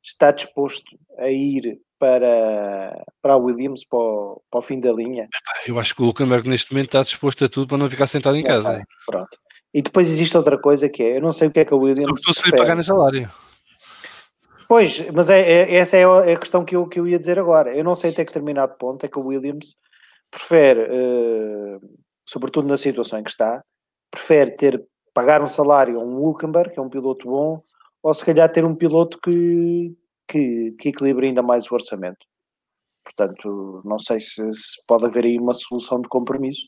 [0.03, 5.29] está disposto a ir para, para a Williams, para o, para o fim da linha?
[5.67, 8.37] Eu acho que o Hulkenberg neste momento está disposto a tudo para não ficar sentado
[8.37, 8.83] em casa.
[9.07, 9.39] pronto.
[9.75, 11.77] E depois existe outra coisa que é, eu não sei o que é que a
[11.77, 12.09] Williams...
[12.09, 13.31] Sobretudo se lhe pagarem salário.
[14.73, 17.19] Pois, mas é, é, essa é a, é a questão que eu, que eu ia
[17.19, 17.77] dizer agora.
[17.77, 19.77] Eu não sei até que determinado ponto é que o Williams
[20.31, 21.79] prefere, uh,
[22.27, 23.63] sobretudo na situação em que está,
[24.11, 27.61] prefere ter pagar um salário a um Hulkenberg, que é um piloto bom,
[28.03, 29.95] ou se calhar ter um piloto que,
[30.27, 32.27] que, que equilibre ainda mais o orçamento.
[33.05, 36.67] Portanto, não sei se, se pode haver aí uma solução de compromisso.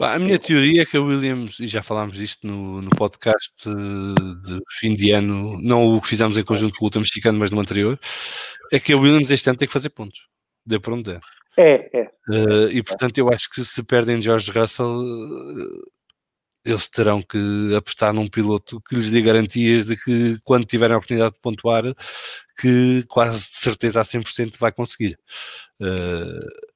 [0.00, 4.58] A minha teoria é que a Williams, e já falámos disto no, no podcast de
[4.78, 7.60] fim de ano, não o que fizemos em conjunto com o último mexicano, mas no
[7.60, 8.00] anterior,
[8.72, 10.26] é que a Williams este ano tem que fazer pontos.
[10.64, 11.20] Dê para onde der.
[11.54, 12.10] É, é.
[12.30, 15.02] Uh, e portanto eu acho que se perdem George Russell,
[16.64, 20.98] eles terão que apostar num piloto que lhes dê garantias de que quando tiverem a
[20.98, 21.84] oportunidade de pontuar,
[22.58, 25.18] que quase de certeza a 100% vai conseguir.
[25.78, 26.69] Uh,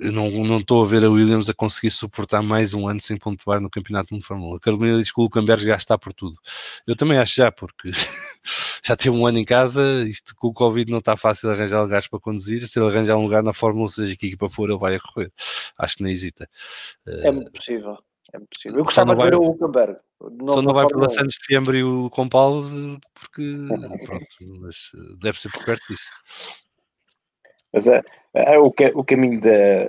[0.00, 3.18] eu não, não estou a ver a Williams a conseguir suportar mais um ano sem
[3.18, 4.56] pontuar no Campeonato Mundo de Fórmula 1.
[4.56, 6.38] A Carolina diz que o Luckenberg já está por tudo.
[6.86, 7.90] Eu também acho já, porque
[8.82, 12.06] já teve um ano em casa, isto com o Covid não está fácil arranjar lugares
[12.06, 12.66] para conduzir.
[12.66, 15.00] Se ele arranjar um lugar na Fórmula 1, seja que equipa for, ele vai a
[15.00, 15.30] correr.
[15.76, 16.48] Acho que nem hesita.
[17.06, 17.98] É muito possível.
[18.32, 18.78] É muito possível.
[18.78, 19.98] Eu gostava de ver o Luckenberg.
[20.48, 22.62] Só não vai pela Santos de Setembro e o Compal
[23.14, 23.54] porque
[24.06, 24.26] pronto,
[24.60, 26.08] mas deve ser por perto disso.
[27.72, 28.02] Mas é,
[28.34, 29.86] é o, o caminho da.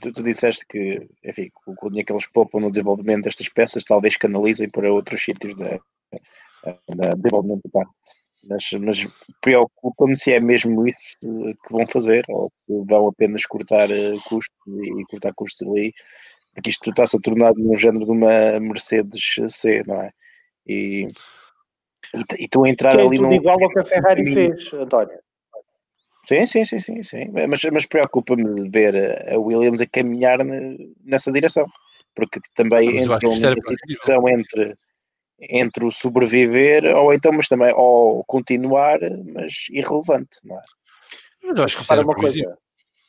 [0.00, 3.84] Tu, tu, disseste que, enfim, o, o dinheiro que eles poupam no desenvolvimento destas peças
[3.84, 5.78] talvez canalizem para outros sítios da,
[6.94, 7.94] da desenvolvimento do carro.
[8.48, 9.08] Mas, mas
[9.40, 14.56] preocupa-me se é mesmo isso que vão fazer ou se vão apenas cortar eh, custos
[14.66, 15.92] e cortar custos ali,
[16.52, 20.10] porque isto está-se a tornar num género de uma Mercedes C, não é?
[20.66, 21.06] E,
[22.14, 23.32] e, e a entrar que é ali num.
[23.32, 25.18] igual ao que a Ferrari fez, António.
[26.24, 27.30] Sim, sim, sim, sim, sim.
[27.48, 28.94] Mas, mas preocupa-me ver
[29.32, 30.38] a Williams a caminhar
[31.04, 31.66] nessa direção,
[32.14, 34.76] porque também entra uma situação entre,
[35.40, 39.00] entre o sobreviver ou então, mas também, ou continuar,
[39.34, 40.62] mas irrelevante, não é?
[41.42, 42.58] Mas acho que isso uma coisa.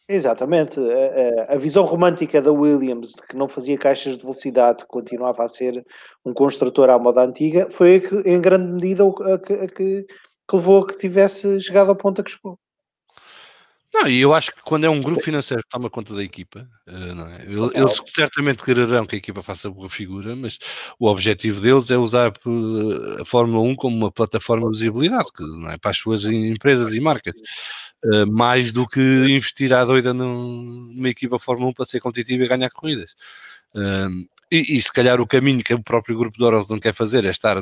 [0.09, 0.80] Exatamente.
[0.80, 5.43] A, a, visão romântica da Williams, de que não fazia caixas de velocidade, que continuava
[5.43, 5.86] a ser
[6.26, 10.05] um construtor à moda antiga, foi a que, em grande medida a que, a que,
[10.05, 12.59] que levou a que tivesse chegado ao ponto a que chegou.
[13.94, 16.68] Não, e eu acho que quando é um grupo financeiro que toma conta da equipa,
[16.88, 17.80] é?
[17.80, 20.58] eles certamente quererão que a equipa faça boa figura, mas
[21.00, 22.34] o objetivo deles é usar
[23.22, 25.30] a Fórmula 1 como uma plataforma de visibilidade
[25.70, 25.78] é?
[25.78, 27.36] para as suas empresas e marcas,
[28.32, 32.72] mais do que investir à doida numa equipa Fórmula 1 para ser competitiva e ganhar
[32.72, 33.16] corridas.
[34.52, 37.30] E, e, se calhar o caminho que o próprio grupo de Oracle quer fazer é
[37.30, 37.58] estar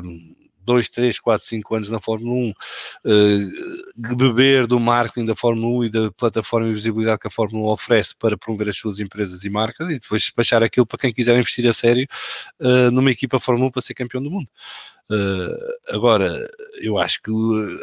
[0.64, 2.54] 2, 3, 4, 5 anos na Fórmula 1, uh,
[3.06, 7.68] eh, beber do marketing da Fórmula 1 e da plataforma e visibilidade que a Fórmula
[7.68, 11.12] 1 oferece para promover as suas empresas e marcas e depois despachar aquilo para quem
[11.12, 12.06] quiser investir a sério
[12.60, 14.48] uh, numa equipa Fórmula 1 para ser campeão do mundo.
[15.10, 16.48] Uh, agora,
[16.80, 17.30] eu acho que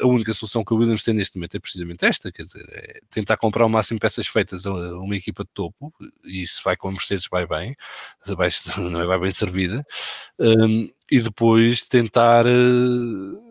[0.01, 2.99] a única solução que o Williams tem neste momento é precisamente esta, quer dizer, é
[3.09, 5.93] tentar comprar o máximo de peças feitas a uma equipa de topo,
[6.24, 7.76] e isso vai com a Mercedes vai bem,
[8.36, 9.86] vai, não é, vai bem servida,
[10.39, 13.49] um, e depois tentar uh,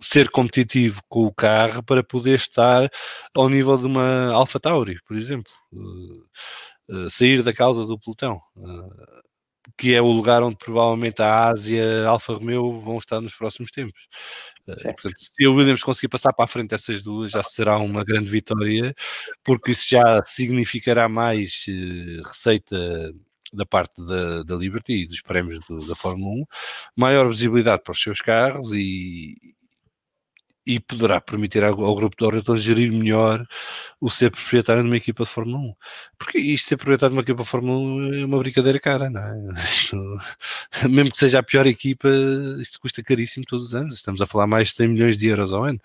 [0.00, 2.88] ser competitivo com o carro para poder estar
[3.34, 5.52] ao nível de uma Alpha Tauri, por exemplo.
[5.72, 8.40] Uh, sair da cauda do pelotão
[9.78, 13.32] que é o lugar onde provavelmente a Ásia e a Alfa Romeo vão estar nos
[13.32, 14.08] próximos tempos.
[14.66, 18.04] Uh, portanto, se o Williams conseguir passar para a frente essas duas, já será uma
[18.04, 18.94] grande vitória,
[19.44, 23.14] porque isso já significará mais uh, receita
[23.52, 26.44] da parte da, da Liberty e dos prémios do, da Fórmula 1,
[26.96, 29.36] maior visibilidade para os seus carros e,
[30.68, 33.46] e poderá permitir ao, ao grupo de Oracle gerir melhor
[33.98, 35.74] o ser proprietário de uma equipa de Fórmula 1.
[36.18, 39.22] Porque isto ser proprietário de uma equipa de Fórmula 1 é uma brincadeira cara, não
[39.22, 39.34] é?
[40.86, 42.06] Mesmo que seja a pior equipa,
[42.60, 43.94] isto custa caríssimo todos os anos.
[43.94, 45.80] Estamos a falar mais de 100 milhões de euros ao ano.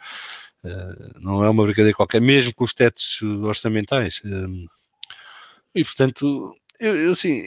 [0.66, 4.20] Uh, não é uma brincadeira qualquer, mesmo com os tetos orçamentais.
[4.26, 4.68] Uh,
[5.74, 7.42] e portanto, eu, eu assim,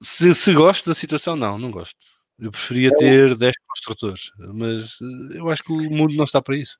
[0.00, 2.15] Se, se gosto da situação, não, não gosto.
[2.38, 6.56] Eu preferia ter 10 construtores, mas eh, eu acho que o mundo não está para
[6.56, 6.78] isso.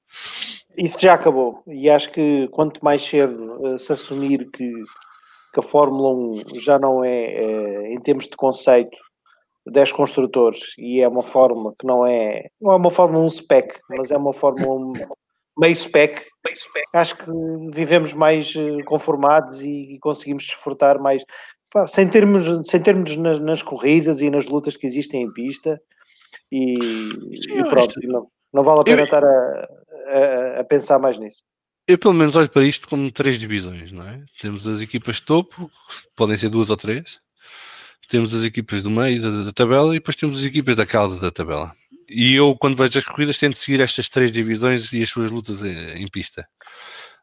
[0.77, 1.63] Isso já acabou.
[1.67, 4.71] E acho que quanto mais cedo uh, se assumir que,
[5.55, 6.15] que, a Fórmula
[6.55, 8.97] 1 já não é, uh, em termos de conceito,
[9.67, 13.81] 10 construtores e é uma fórmula que não é, não é uma Fórmula 1 spec,
[13.91, 14.93] mas é uma Fórmula 1
[15.59, 16.23] meio spec,
[16.93, 17.25] acho que
[17.73, 18.53] vivemos mais
[18.85, 21.25] conformados e, e conseguimos desfrutar mais
[21.87, 25.81] sem termos, sem termos nas, nas, corridas e nas lutas que existem em pista
[26.51, 29.05] e, e pronto, não, não vale a pena eu...
[29.05, 29.69] estar a,
[30.09, 31.43] a, a, pensar mais nisso.
[31.89, 34.23] Eu pelo menos olho para isto como três divisões, não é?
[34.41, 35.71] Temos as equipas de topo,
[36.17, 37.21] podem ser duas ou três,
[38.09, 41.17] temos as equipas do meio da, da tabela e depois temos as equipas da cauda
[41.17, 41.73] da tabela.
[42.09, 45.63] E eu, quando vejo as corridas, tento seguir estas três divisões e as suas lutas
[45.63, 46.47] em, em pista.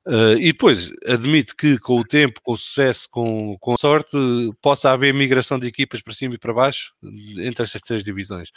[0.05, 4.17] Uh, e depois, admito que com o tempo, com o sucesso, com, com a sorte,
[4.61, 6.93] possa haver migração de equipas para cima e para baixo
[7.39, 8.49] entre estas três divisões.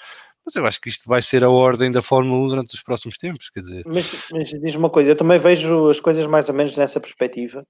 [0.44, 3.16] Mas eu acho que isto vai ser a ordem da Fórmula 1 durante os próximos
[3.16, 3.84] tempos, quer dizer.
[3.86, 7.62] Mas, mas diz-me uma coisa, eu também vejo as coisas mais ou menos nessa perspectiva.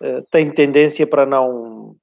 [0.00, 1.94] Uh, tenho tendência para não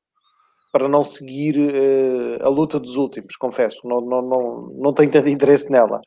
[0.72, 3.80] para não seguir uh, a luta dos últimos, confesso.
[3.86, 6.00] Não, não, não, não tenho tanto interesse nela.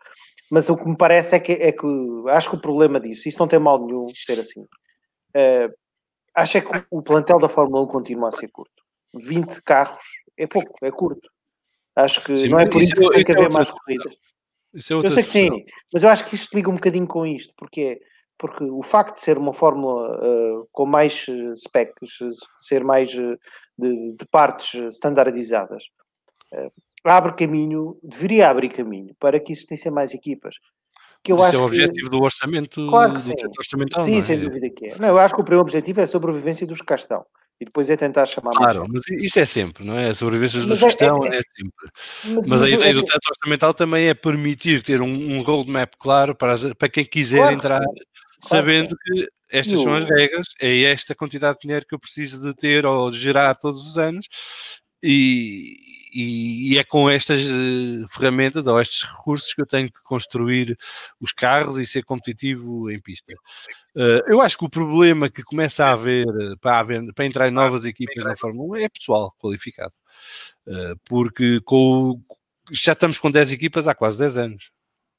[0.53, 1.87] Mas o que me parece é que, é que
[2.29, 4.65] acho que o problema disso, isso não tem mal nenhum ser assim
[5.37, 5.73] Uh,
[6.35, 8.83] acho é que o plantel da Fórmula 1 continua a ser curto.
[9.15, 10.05] 20 carros
[10.37, 11.29] é pouco, é curto.
[11.97, 14.15] Acho que sim, não é por isso, isso que tem que é haver mais corridas.
[14.73, 17.53] É eu sei que sim, mas eu acho que isto liga um bocadinho com isto,
[17.57, 17.99] porque é,
[18.39, 22.19] porque o facto de ser uma fórmula uh, com mais uh, specs,
[22.57, 23.37] ser mais uh,
[23.77, 25.85] de, de, partes standardizadas,
[27.05, 30.57] abre caminho, deveria abrir caminho para que existissem mais equipas
[31.23, 32.17] que eu Esse acho é o objetivo que...
[32.17, 33.35] do orçamento claro que sim.
[33.59, 34.05] orçamental.
[34.05, 34.23] Sim, é?
[34.23, 34.97] sem dúvida que é.
[34.99, 37.25] Não, eu acho que o primeiro objetivo é a sobrevivência dos que estão.
[37.61, 40.09] E depois é tentar chamar claro, mas isso é sempre, não é?
[40.09, 41.91] A sobrevivência dos que estão é, é, é, sempre.
[42.25, 46.35] Mas, mas a ideia do teto orçamental também é permitir ter um, um roadmap claro
[46.35, 47.99] para, as, para quem quiser claro, entrar, claro,
[48.43, 52.55] sabendo que estas são as regras, é esta quantidade de dinheiro que eu preciso de
[52.55, 54.27] ter ou de gerar todos os anos.
[55.03, 55.77] E,
[56.13, 60.77] e, e, é com estas uh, ferramentas ou estes recursos que eu tenho que construir
[61.21, 63.33] os carros e ser competitivo em pista.
[63.95, 67.49] Uh, eu acho que o problema que começa a haver eh, para, haver, para entrar
[67.49, 69.93] em novas equipas na Fórmula 1 é pessoal qualificado,
[71.09, 72.21] porque com,
[72.71, 74.71] já estamos com 10 equipas há quase 10 anos.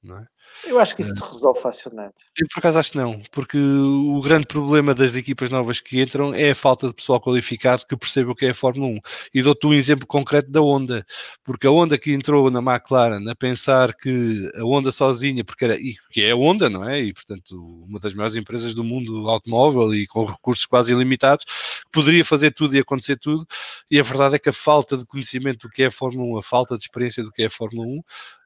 [0.03, 0.69] É?
[0.71, 2.15] Eu acho que isso se resolve facilmente.
[2.35, 6.33] Eu por acaso acho que não, porque o grande problema das equipas novas que entram
[6.33, 8.99] é a falta de pessoal qualificado que perceba o que é a Fórmula 1.
[9.31, 11.05] E dou-te um exemplo concreto da Honda,
[11.43, 15.75] porque a Honda que entrou na McLaren a pensar que a Honda sozinha, porque era,
[15.75, 16.99] e que é a Honda, não é?
[16.99, 21.45] E portanto, uma das maiores empresas do mundo automóvel e com recursos quase ilimitados,
[21.91, 23.45] poderia fazer tudo e acontecer tudo.
[23.89, 26.39] E a verdade é que a falta de conhecimento do que é a Fórmula 1,
[26.39, 28.01] a falta de experiência do que é a Fórmula 1,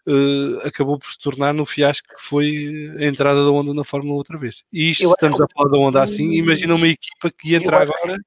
[0.08, 4.16] uh, acabou por se tornar no fiasco que foi a entrada da Honda na Fórmula
[4.16, 4.64] outra vez.
[4.72, 8.18] E isto, eu estamos a falar da Honda assim, imagina uma equipa que entra agora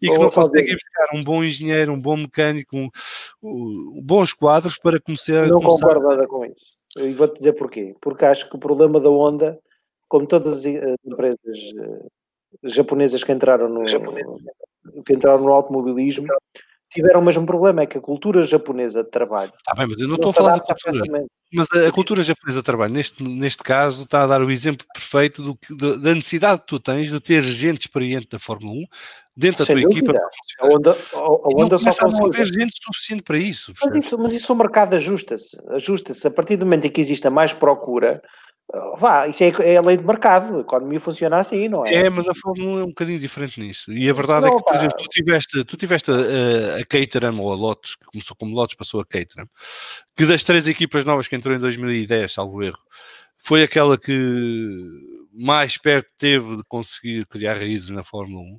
[0.00, 2.88] e que não consegue buscar um bom engenheiro, um bom mecânico, um,
[3.42, 5.86] um, bons quadros para começar Não começar...
[5.86, 6.76] concordo nada com isso.
[6.98, 7.94] E vou-te dizer porquê.
[8.00, 9.58] Porque acho que o problema da Honda,
[10.08, 12.06] como todas as empresas eh,
[12.64, 13.84] japonesas que entraram no,
[15.04, 16.26] que entraram no automobilismo,
[16.88, 19.52] tiveram o mesmo problema, é que a cultura japonesa de trabalho.
[19.66, 21.26] Ah, bem, mas eu não, estou a falar da cultura.
[21.52, 24.86] Mas a, a, cultura japonesa de trabalho, neste, neste caso, está a dar o exemplo
[24.92, 28.84] perfeito do, da necessidade que tu tens de ter gente experiente da Fórmula 1
[29.38, 30.12] dentro Sem da tua dúvida.
[30.12, 30.30] equipa.
[30.60, 33.72] A onda, a, a onda só a haver gente suficiente para isso.
[33.80, 35.56] Mas isso, mas isso o mercado ajusta-se.
[35.68, 36.26] Ajusta-se.
[36.26, 38.20] A partir do momento em que exista mais procura,
[38.98, 41.94] Vá, isso é, é a lei de mercado, a economia funciona assim, não é?
[41.94, 43.90] É, mas a Fórmula 1 é um bocadinho diferente nisso.
[43.90, 44.76] E a verdade não, é que, por pá.
[44.76, 48.74] exemplo, tu tiveste, tu tiveste a, a Caterham ou a Lotus, que começou como Lotus,
[48.74, 49.48] passou a Caterham,
[50.14, 52.76] que das três equipas novas que entrou em 2010, salvo erro,
[53.38, 54.84] foi aquela que
[55.32, 58.58] mais perto teve de conseguir criar raízes na Fórmula 1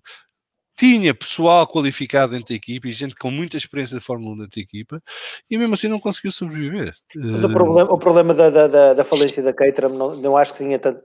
[0.80, 4.56] tinha pessoal qualificado dentro da equipa e gente com muita experiência de Fórmula 1 dentro
[4.56, 5.04] da equipa
[5.52, 6.96] e mesmo assim não conseguiu sobreviver.
[7.14, 10.64] Mas o problema, o problema da, da, da falência da Caterham não, não acho que
[10.64, 11.04] tinha tanto.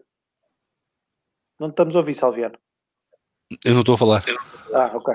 [1.59, 2.55] Não estamos a ouvir, Salviano.
[3.65, 4.25] Eu não estou a falar.
[4.73, 5.15] Ah, ok.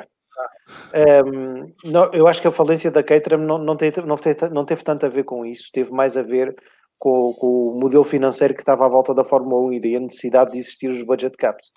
[1.25, 4.65] Um, não, eu acho que a falência da Caterham não, não, teve, não, teve, não
[4.65, 6.53] teve tanto a ver com isso, teve mais a ver
[6.97, 10.01] com, com, o modelo financeiro que estava à volta da Fórmula 1 e daí a
[10.01, 11.71] necessidade de existir os budget caps.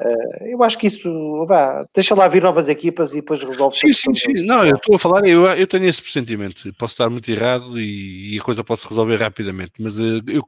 [0.00, 3.76] Uh, eu acho que isso, vá, deixa lá vir novas equipas e depois resolve.
[3.76, 4.46] Sim, sim, sim.
[4.46, 6.72] Não, eu estou a falar, eu, eu tenho esse pressentimento.
[6.74, 10.42] Posso estar muito errado e, e a coisa pode se resolver rapidamente, mas uh, eu,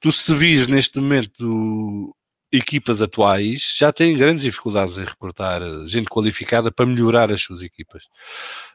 [0.00, 2.14] tu se vis neste momento
[2.52, 8.04] equipas atuais já têm grandes dificuldades em recrutar gente qualificada para melhorar as suas equipas.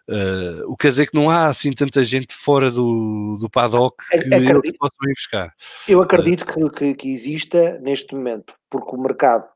[0.09, 3.97] Uh, o que quer dizer que não há assim tanta gente fora do, do paddock
[4.07, 5.53] que acredito, eles possam ir buscar.
[5.87, 9.47] Eu acredito uh, que, que, que, exista neste momento, porque o mercado,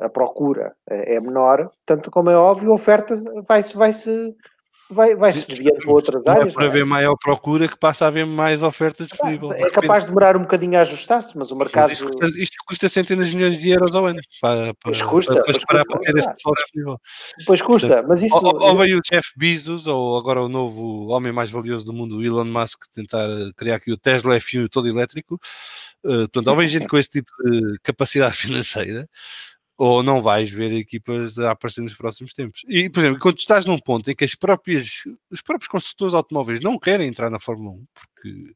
[0.00, 3.14] a procura é menor, tanto como é óbvio, a oferta
[3.46, 4.36] vai-se vai -se,
[4.90, 6.52] vai, vai se desviando para outras não áreas.
[6.52, 9.60] É para haver maior procura que passa a haver mais ofertas disponíveis.
[9.60, 11.88] É capaz de demorar um bocadinho a ajustar-se, mas o mercado.
[11.88, 15.34] Mas isto, custa, isto, custa, centenas de milhões de euros ao ano para, para, custa,
[15.34, 17.00] para, para, para, para ter esse pessoal disponível.
[17.46, 18.36] Pois custa, mas isso.
[18.36, 22.22] Ou, ou veio o Jeff Bezos, ou agora o novo homem mais valioso do mundo,
[22.22, 25.38] Elon Musk, tentar criar aqui o Tesla F1 todo elétrico.
[26.04, 29.08] Uh, portanto, ou vem gente com esse tipo de capacidade financeira,
[29.78, 32.62] ou não vais ver equipas a aparecer nos próximos tempos.
[32.68, 36.58] E, por exemplo, quando estás num ponto em que as próprias, os próprios construtores automóveis
[36.60, 38.54] não querem entrar na Fórmula 1 porque,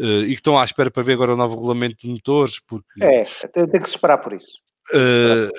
[0.00, 3.04] uh, e que estão à espera para ver agora o novo regulamento de motores, porque...
[3.04, 4.58] É, tem, tem que se esperar por isso.
[4.90, 5.52] Uh,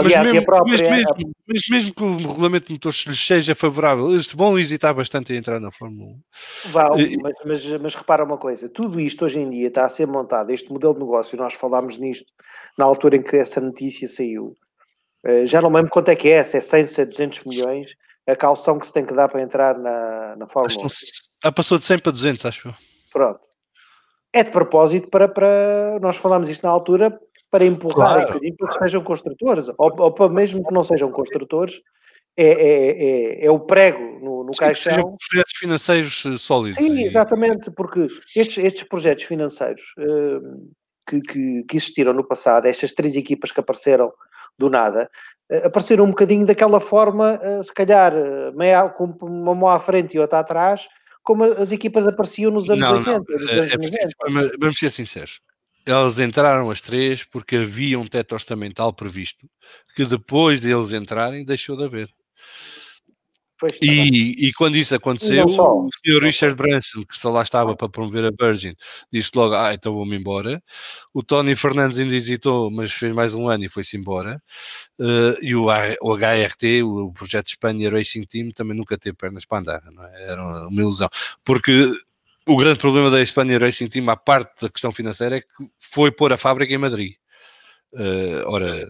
[0.00, 0.70] Aliás, mas mesmo, própria...
[0.72, 4.94] mas, mesmo, mas mesmo que o regulamento de motores lhes seja favorável, eles vão hesitar
[4.94, 6.70] bastante em entrar na Fórmula 1.
[6.70, 7.16] Vão, e...
[7.22, 10.50] mas, mas, mas, repara uma coisa: tudo isto hoje em dia está a ser montado,
[10.50, 12.26] este modelo de negócio, nós falámos nisto
[12.76, 14.56] na altura em que essa notícia saiu.
[15.24, 17.94] Eh, já não lembro quanto é que é, se é 100, se é 200 milhões,
[18.26, 20.88] a calção que se tem que dar para entrar na, na Fórmula 1.
[21.42, 22.74] Ah, passou de 100 para 200, acho eu.
[23.12, 23.40] Pronto.
[24.32, 25.98] É de propósito para, para.
[26.00, 27.18] Nós falámos isto na altura
[27.50, 28.22] para empurrar claro.
[28.22, 31.80] um bocadinho para que sejam construtores, ou, ou para mesmo que não sejam construtores,
[32.36, 34.94] é, é, é, é o prego no, no Sim, caixão.
[34.94, 36.84] Sejam projetos financeiros eh, sólidos.
[36.84, 40.70] Sim, exatamente, porque estes, estes projetos financeiros uh,
[41.08, 44.12] que, que, que, existiram no passado, estas três equipas que apareceram
[44.56, 45.10] do nada,
[45.52, 48.14] uh, apareceram um bocadinho daquela forma, uh, se calhar,
[48.54, 50.88] meia, com uma mão à frente e outra atrás,
[51.22, 53.10] como as equipas apareciam nos anos não, 80.
[53.10, 53.18] Não.
[53.18, 54.12] Nos anos é, preciso,
[54.58, 55.40] vamos ser sinceros
[55.86, 59.48] elas entraram as três porque havia um teto orçamental previsto
[59.94, 62.10] que depois deles entrarem deixou de haver.
[63.82, 68.24] E, e, quando isso aconteceu, o senhor Richard Branson, que só lá estava para promover
[68.24, 68.74] a Virgin,
[69.12, 70.62] disse logo: Ah, então vou-me embora.
[71.12, 74.42] O Tony Fernandes ainda hesitou, mas fez mais um ano e foi-se embora.
[74.98, 79.58] Uh, e o, o, HRT, o Projeto Espanha Racing Team, também nunca teve pernas para
[79.58, 79.82] andar,
[80.14, 80.30] é?
[80.30, 81.10] era uma ilusão.
[81.44, 81.86] Porque
[82.50, 85.46] o grande problema da Espanha Racing Team, à parte da questão financeira, é que
[85.78, 87.12] foi pôr a fábrica em Madrid.
[87.92, 88.88] Uh, ora,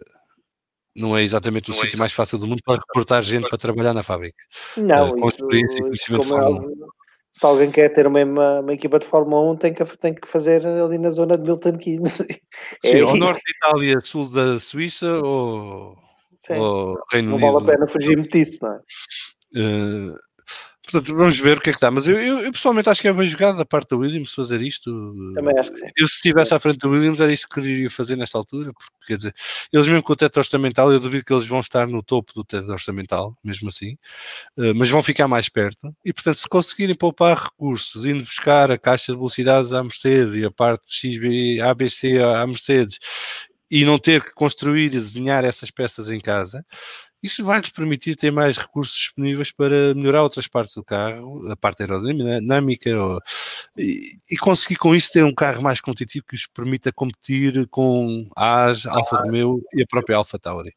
[0.97, 1.99] não é exatamente o não é sítio é.
[1.99, 4.43] mais fácil do mundo para recrutar gente para trabalhar na fábrica.
[4.77, 6.75] Não, uh, com isso, experiência e conhecimento de Fórmula 1.
[7.33, 10.67] Se alguém quer ter uma, uma, equipa de Fórmula 1, tem que, tem que fazer
[10.67, 12.15] ali na zona de Milton Keynes.
[12.85, 15.97] Sim, é, ou norte da Itália, sul da Suíça, ou,
[16.51, 17.47] ou Reino não Unido.
[17.47, 18.81] Não vale a pena fugir-me disso, não é?
[19.53, 20.15] Uh,
[20.91, 21.91] Portanto, vamos ver o que é que dá.
[21.91, 24.61] Mas eu, eu, eu, pessoalmente acho que é bem jogado da parte da Williams fazer
[24.61, 25.33] isto.
[25.35, 25.87] Também acho que sim.
[25.97, 28.73] Eu, se estivesse à frente da Williams, era isso que queria fazer nesta altura.
[28.73, 29.35] Porque, quer dizer,
[29.73, 32.45] eles mesmo com o teto orçamental, eu duvido que eles vão estar no topo do
[32.45, 33.93] teto orçamental, mesmo assim.
[34.57, 35.95] Uh, mas vão ficar mais perto.
[36.05, 40.45] E, portanto, se conseguirem poupar recursos, indo buscar a caixa de velocidades à Mercedes e
[40.45, 42.99] a parte XB, ABC à Mercedes,
[43.71, 46.65] e não ter que construir e desenhar essas peças em casa,
[47.23, 51.83] isso vai-nos permitir ter mais recursos disponíveis para melhorar outras partes do carro, a parte
[51.83, 53.21] aerodinâmica, ou,
[53.77, 58.27] e, e, conseguir com isso ter um carro mais competitivo que os permita competir com
[58.37, 60.75] a AS, Alfa Romeo e a própria Alfa Tauri.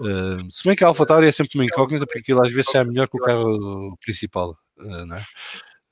[0.00, 2.74] Uh, se bem que a Alfa Tauri é sempre uma incógnita, porque aquilo às vezes
[2.74, 5.24] é melhor que o carro principal, uh, não é?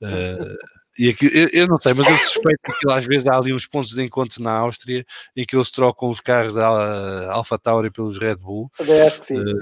[0.01, 0.57] Uh,
[0.97, 3.67] e aqui, eu, eu, não sei, mas eu suspeito que às vezes há ali uns
[3.67, 8.17] pontos de encontro na Áustria em que eles trocam os carros da Alfa Tauri pelos
[8.17, 8.71] Red Bull.
[8.79, 9.39] Eu acho que sim.
[9.39, 9.59] Uh,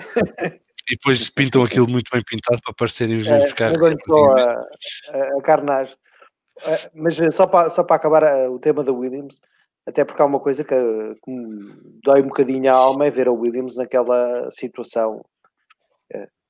[0.89, 3.77] e depois pintam aquilo muito bem pintado para parecerem os mesmos é, carros.
[4.05, 5.95] Só a, a, a carnagem.
[6.61, 9.41] Uh, mas eh, só para, só para acabar uh, o tema da Williams,
[9.87, 11.73] até porque há uma coisa que, que me
[12.03, 15.25] dói um bocadinho a alma é ver a Williams naquela situação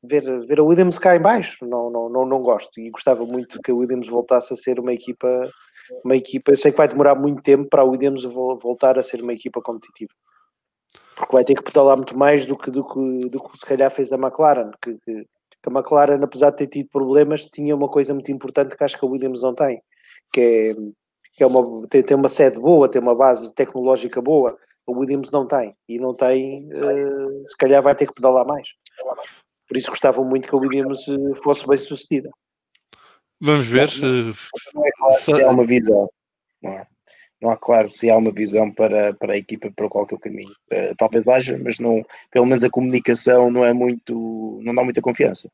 [0.04, 2.80] ver, ver a Williams cá em baixo, não, não, não, não gosto.
[2.80, 5.50] E gostava muito que a Williams voltasse a ser uma equipa,
[6.04, 9.22] uma equipa, eu sei que vai demorar muito tempo para a Williams voltar a ser
[9.22, 10.14] uma equipa competitiva.
[11.16, 13.90] Porque vai ter que pedalar muito mais do que, do que, do que se calhar
[13.90, 17.88] fez a McLaren que, que, que a McLaren apesar de ter tido problemas tinha uma
[17.88, 19.82] coisa muito importante que acho que a Williams não tem
[20.32, 20.76] que é,
[21.34, 25.32] que é uma, tem, tem uma sede boa, tem uma base tecnológica boa a Williams
[25.32, 25.76] não tem.
[25.88, 28.70] E não tem, uh, se calhar vai ter que pedalar mais
[29.74, 32.30] por isso gostavam muito que a Williams eh, fosse bem sucedida.
[33.42, 34.04] Vamos ver se.
[34.04, 36.10] Não é claro se há uma visão.
[36.62, 36.88] Não, é?
[37.42, 40.18] não há claro se há uma visão para, para a equipa para qual que é
[40.18, 40.54] o caminho.
[40.72, 44.60] Uh, talvez haja, mas não, pelo menos a comunicação não é muito.
[44.64, 45.50] não dá muita confiança.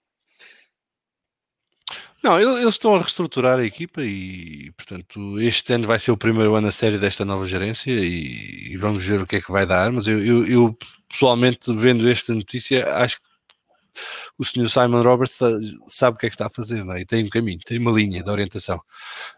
[2.22, 6.54] Não, eles estão a reestruturar a equipa e, portanto, este ano vai ser o primeiro
[6.56, 9.66] ano a sério desta nova gerência e, e vamos ver o que é que vai
[9.66, 9.90] dar.
[9.90, 13.29] Mas eu, eu, eu, pessoalmente, vendo esta notícia, acho que
[14.38, 15.38] o senhor Simon Roberts
[15.88, 17.02] sabe o que é que está a fazer não é?
[17.02, 18.82] e tem um caminho, tem uma linha de orientação.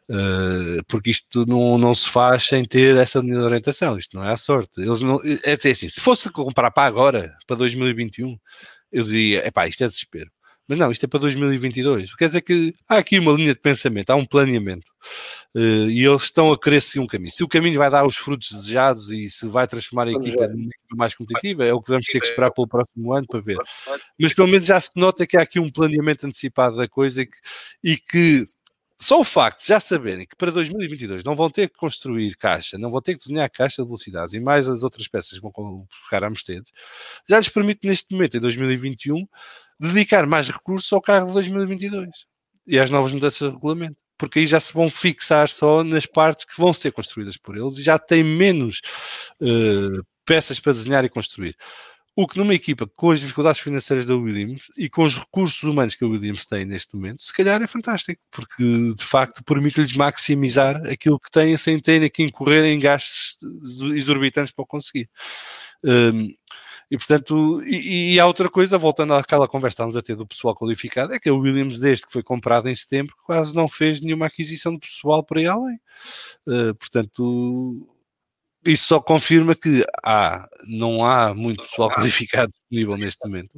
[0.09, 4.23] Uh, porque isto não, não se faz sem ter essa linha de orientação, isto não
[4.23, 4.81] é à sorte.
[4.81, 8.37] Eles não, é assim, se fosse comprar para agora, para 2021,
[8.91, 10.29] eu diria, epá, isto é desespero
[10.67, 12.15] mas não, isto é para 2022.
[12.15, 14.87] Quer dizer que há aqui uma linha de pensamento, há um planeamento.
[15.53, 17.31] Uh, e eles estão a querer seguir um caminho.
[17.31, 20.69] Se o caminho vai dar os frutos desejados e se vai transformar a equipa numa
[20.69, 23.57] equipa mais competitiva, é o que vamos ter que esperar pelo próximo ano para ver.
[24.19, 27.25] Mas pelo menos já se nota que há aqui um planeamento antecipado da coisa e
[27.25, 27.37] que,
[27.83, 28.47] e que
[29.01, 32.77] só o facto de já saberem que para 2022 não vão ter que construir caixa,
[32.77, 35.87] não vão ter que desenhar caixa de velocidades e mais as outras peças que vão
[35.89, 36.71] buscar à Mercedes,
[37.27, 39.27] já lhes permite neste momento, em 2021,
[39.81, 42.07] dedicar mais recursos ao carro de 2022
[42.67, 43.97] e às novas mudanças de regulamento.
[44.17, 47.77] Porque aí já se vão fixar só nas partes que vão ser construídas por eles
[47.77, 48.79] e já têm menos
[49.41, 51.55] uh, peças para desenhar e construir.
[52.15, 55.95] O que numa equipa com as dificuldades financeiras da Williams e com os recursos humanos
[55.95, 60.75] que a Williams tem neste momento, se calhar é fantástico, porque de facto permite-lhes maximizar
[60.87, 63.37] aquilo que têm sem terem que incorrer em gastos
[63.95, 65.09] exorbitantes para o conseguir.
[65.83, 66.31] Um,
[66.91, 70.27] e portanto, e, e há outra coisa, voltando àquela conversa que estávamos a ter do
[70.27, 74.01] pessoal qualificado, é que a Williams, desde que foi comprada em setembro, quase não fez
[74.01, 75.79] nenhuma aquisição de pessoal por aí além.
[76.45, 77.87] Uh, portanto,
[78.65, 83.57] isso só confirma que A, não há muito pessoal qualificado disponível neste momento,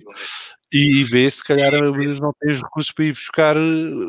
[0.71, 3.61] e B, se calhar a Williams não tem os recursos para ir buscar eh,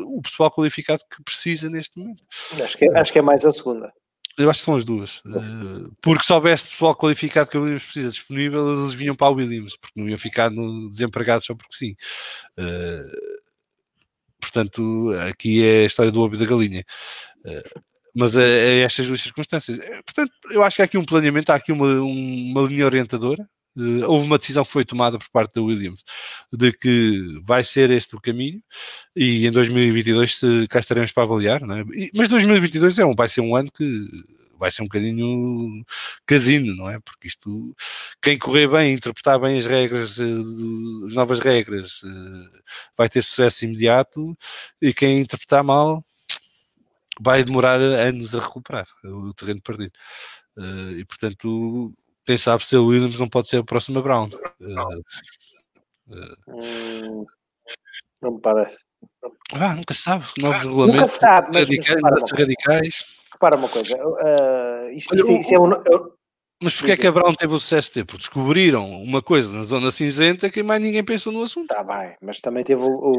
[0.07, 2.23] o pessoal qualificado que precisa neste momento.
[2.63, 3.91] Acho que, é, acho que é mais a segunda.
[4.37, 5.21] Eu acho que são as duas.
[5.25, 9.31] Eh, porque se houvesse pessoal qualificado que a Williams precisa disponível, eles vinham para a
[9.31, 10.49] Williams, porque não iam ficar
[10.91, 11.95] desempregados só porque sim.
[12.57, 13.05] Eh,
[14.39, 16.83] portanto, aqui é a história do ovo e da galinha
[18.15, 19.77] mas é, é estas duas circunstâncias.
[20.05, 23.47] Portanto, eu acho que há aqui um planeamento, há aqui uma, uma linha orientadora.
[23.77, 26.03] Uh, houve uma decisão que foi tomada por parte da Williams
[26.51, 28.61] de que vai ser este o caminho
[29.15, 31.81] e em 2022 se, cá estaremos para avaliar, é?
[31.93, 34.07] e, mas 2022 é um, vai ser um ano que
[34.57, 35.83] vai ser um bocadinho
[36.25, 36.99] casino, não é?
[36.99, 37.75] Porque isto,
[38.21, 42.61] quem correr bem, interpretar bem as regras, uh, as novas regras, uh,
[42.97, 44.37] vai ter sucesso imediato
[44.81, 46.03] e quem interpretar mal
[47.19, 49.93] vai demorar anos a recuperar o terreno perdido.
[50.97, 51.93] E portanto,
[52.25, 54.29] quem sabe se a Williams não pode ser a próxima Brown.
[54.59, 55.01] Uh,
[56.47, 57.27] uh,
[58.21, 58.83] não me parece.
[59.53, 60.25] Ah, nunca sabe.
[60.37, 63.03] Novos ah, regulamentos nunca sabe, mas, radicais, mas radicais.
[63.33, 63.95] Repara uma coisa.
[64.91, 65.69] isto, Olha, isto, isto é um,
[66.63, 68.05] mas porquê é que a Brown teve o sucesso de?
[68.05, 71.71] Porque descobriram uma coisa na zona cinzenta que mais ninguém pensou no assunto.
[71.71, 73.15] Está bem, mas também teve o, o,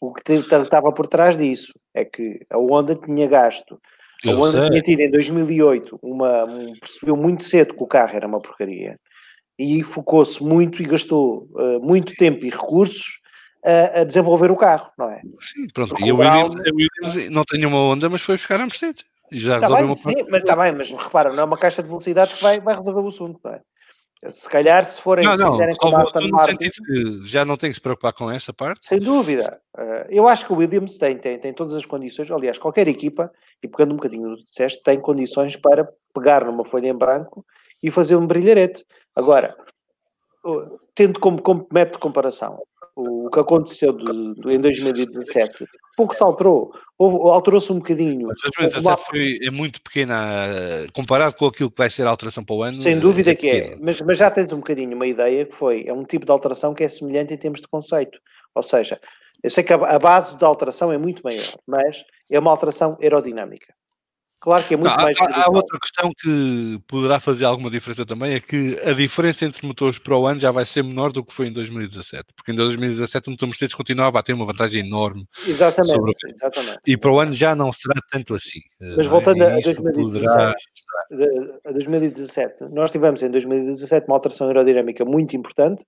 [0.00, 1.72] o que estava por trás disso.
[1.92, 3.80] É que a Honda tinha gasto.
[4.24, 4.70] Eu Honda sei.
[4.70, 6.44] tinha tido em 2008 uma.
[6.44, 8.98] Um, percebeu muito cedo que o carro era uma porcaria
[9.58, 13.20] e focou-se muito e gastou uh, muito tempo e recursos
[13.64, 15.20] a, a, desenvolver o carro, não é?
[15.40, 15.90] Sim, pronto.
[15.90, 16.74] Porque e a Williams, Brown...
[16.74, 19.04] Williams não tem uma Honda, mas foi buscar a Mercedes.
[19.32, 21.88] E já tá bem, sim, mas está bem, mas repara, não é uma caixa de
[21.88, 23.60] velocidades que vai, vai resolver o assunto, não é?
[24.30, 26.70] Se calhar, se forem não, não, fizerem como a Aston Martin,
[27.22, 28.86] já não tem que se preocupar com essa parte.
[28.86, 29.60] Sem dúvida.
[29.76, 33.30] Uh, eu acho que o Williams tem, tem, tem todas as condições, aliás, qualquer equipa,
[33.62, 37.44] e pegando um bocadinho do que disseste, tem condições para pegar numa folha em branco
[37.82, 38.84] e fazer um brilharete.
[39.14, 39.56] Agora,
[40.94, 42.62] tendo como, como método de comparação
[42.96, 45.66] o que aconteceu de, de, em 2017,
[45.96, 46.72] pouco se alterou.
[46.98, 48.28] Alterou-se um bocadinho.
[48.28, 48.96] Mas 2017 uma...
[48.96, 50.14] foi, é muito pequena
[50.92, 52.80] comparado com aquilo que vai ser a alteração para o ano.
[52.80, 55.84] Sem dúvida é que é, mas, mas já tens um bocadinho uma ideia que foi,
[55.86, 58.18] é um tipo de alteração que é semelhante em termos de conceito.
[58.54, 59.00] Ou seja,
[59.42, 62.96] eu sei que a, a base da alteração é muito maior, mas é uma alteração
[63.00, 63.74] aerodinâmica.
[64.40, 65.16] Claro que é muito não, mais.
[65.18, 69.66] Há, há, outra questão que poderá fazer alguma diferença também, é que a diferença entre
[69.66, 72.54] motores para o ano já vai ser menor do que foi em 2017, porque em
[72.54, 75.24] 2017 o motor Mercedes continuava a ter uma vantagem enorme.
[75.46, 76.78] Exatamente, sobre exatamente.
[76.86, 78.60] E para o ano já não será tanto assim.
[78.96, 80.54] Mas voltando a 2017, poderá...
[81.64, 85.84] a 2017, nós tivemos em 2017 uma alteração aerodinâmica muito importante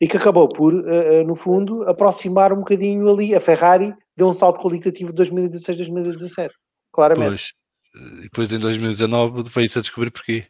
[0.00, 3.34] e que acabou por, eh, eh, no fundo, aproximar um bocadinho ali.
[3.34, 6.50] A Ferrari deu um salto qualitativo de 2016-2017,
[6.92, 7.28] claramente.
[7.28, 7.61] Pois.
[7.94, 10.46] E depois em 2019 veio-se a descobrir porquê.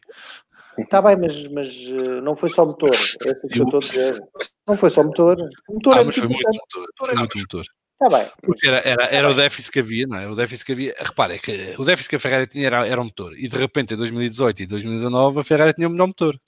[0.77, 2.91] Está bem, mas, mas eh, não foi só motor.
[3.25, 4.23] É que eu estou a dizer.
[4.65, 5.37] Não foi só motor.
[5.69, 6.87] O motor ah, é mas foi muito motor.
[6.97, 7.65] Foi muito motor.
[7.93, 8.31] Está bem.
[8.41, 10.27] Porque era, era, era o déficit que havia, não é?
[10.27, 10.95] O déficit que havia.
[10.97, 13.33] Repare, é que o déficit que a Ferrari tinha era, era o motor.
[13.37, 16.39] E de repente em 2018 e 2019 a Ferrari tinha o melhor motor.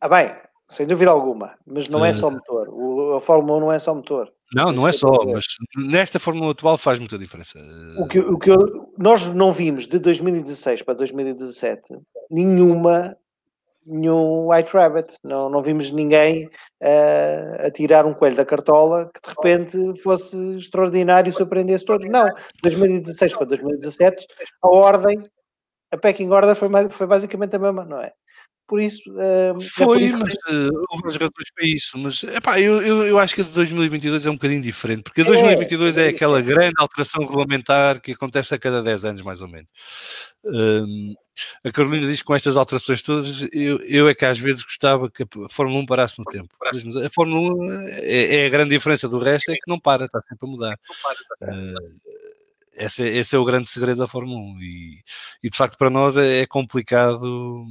[0.00, 0.34] Ah, bem,
[0.66, 1.54] sem dúvida alguma.
[1.66, 2.68] Mas não é só motor.
[2.70, 2.87] O,
[3.18, 4.32] A Fórmula 1 não é só motor.
[4.54, 5.44] Não, não é só, mas
[5.76, 7.58] nesta Fórmula atual faz muita diferença.
[7.98, 11.82] O que, o que eu, nós não vimos de 2016 para 2017
[12.30, 13.14] nenhuma
[13.88, 19.20] nenhum White Rabbit, não, não vimos ninguém uh, a tirar um coelho da cartola que
[19.20, 22.08] de repente fosse extraordinário e surpreendesse todos.
[22.08, 24.26] Não, de 2016 para 2017,
[24.62, 25.24] a ordem,
[25.90, 28.12] a packing order foi, foi basicamente a mesma, não é?
[28.68, 29.10] Por isso.
[29.10, 31.96] Uh, Foi, é mas uh, houve razões para isso.
[31.98, 35.22] Mas epá, eu, eu, eu acho que a de 2022 é um bocadinho diferente, porque
[35.22, 39.06] a de 2022 é, é, é aquela grande alteração regulamentar que acontece a cada 10
[39.06, 39.68] anos, mais ou menos.
[40.44, 41.14] Um,
[41.64, 45.10] a Carolina diz que com estas alterações todas, eu, eu é que às vezes gostava
[45.10, 46.54] que a Fórmula 1 parasse no tempo.
[46.62, 50.20] A Fórmula 1 é, é, a grande diferença do resto, é que não para, está
[50.20, 50.78] sempre a mudar.
[51.42, 51.98] Uh,
[52.74, 55.00] esse, esse, é o grande segredo da Fórmula 1 e,
[55.42, 57.64] e de facto para nós é, é complicado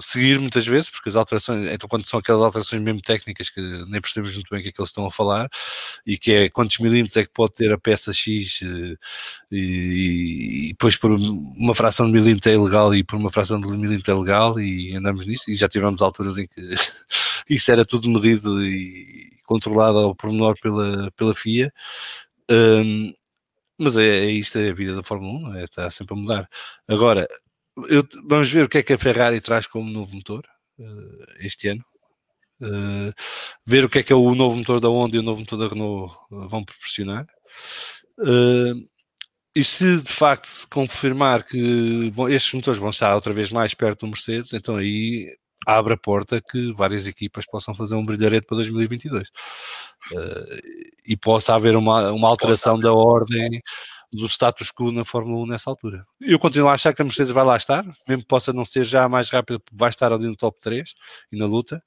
[0.00, 4.00] seguir muitas vezes, porque as alterações, então quando são aquelas alterações mesmo técnicas que nem
[4.00, 5.48] percebemos muito bem o que é que eles estão a falar,
[6.06, 8.96] e que é quantos milímetros é que pode ter a peça X eh,
[9.50, 13.68] e, e depois por uma fração de milímetro é ilegal e por uma fração de
[13.68, 16.74] milímetro é legal e andamos nisso, e já tivemos alturas em que
[17.48, 21.72] isso era tudo medido e controlado ao pormenor pela, pela FIA.
[22.50, 23.12] Um,
[23.78, 26.48] mas é, é isto, é a vida da Fórmula 1, é, está sempre a mudar.
[26.88, 27.28] Agora,
[27.88, 30.44] eu, vamos ver o que é que a Ferrari traz como novo motor
[30.78, 31.84] uh, este ano.
[32.60, 33.12] Uh,
[33.66, 35.58] ver o que é que é o novo motor da Honda e o novo motor
[35.58, 37.26] da Renault uh, vão proporcionar.
[39.54, 43.74] e se de facto se confirmar que bom, estes motores vão estar outra vez mais
[43.74, 45.34] perto do Mercedes, então aí
[45.66, 49.28] abre a porta que várias equipas possam fazer um brilharete para 2022.
[51.06, 53.60] e possa haver uma, uma alteração da ordem
[54.16, 56.06] do status quo na Fórmula 1 nessa altura.
[56.20, 58.84] Eu continuo a achar que a Mercedes vai lá estar, mesmo que possa não ser
[58.84, 60.94] já mais rápido, vai estar ali no top 3
[61.30, 61.82] e na luta.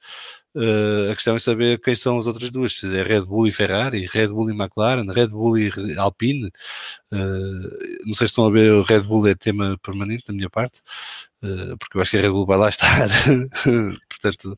[0.55, 3.51] Uh, a questão é saber quem são as outras duas, se é Red Bull e
[3.51, 6.47] Ferrari, Red Bull e McLaren, Red Bull e Alpine.
[7.11, 10.49] Uh, não sei se estão a ver, o Red Bull é tema permanente da minha
[10.49, 10.81] parte,
[11.43, 13.09] uh, porque eu acho que a Red Bull vai lá estar.
[14.09, 14.55] Portanto,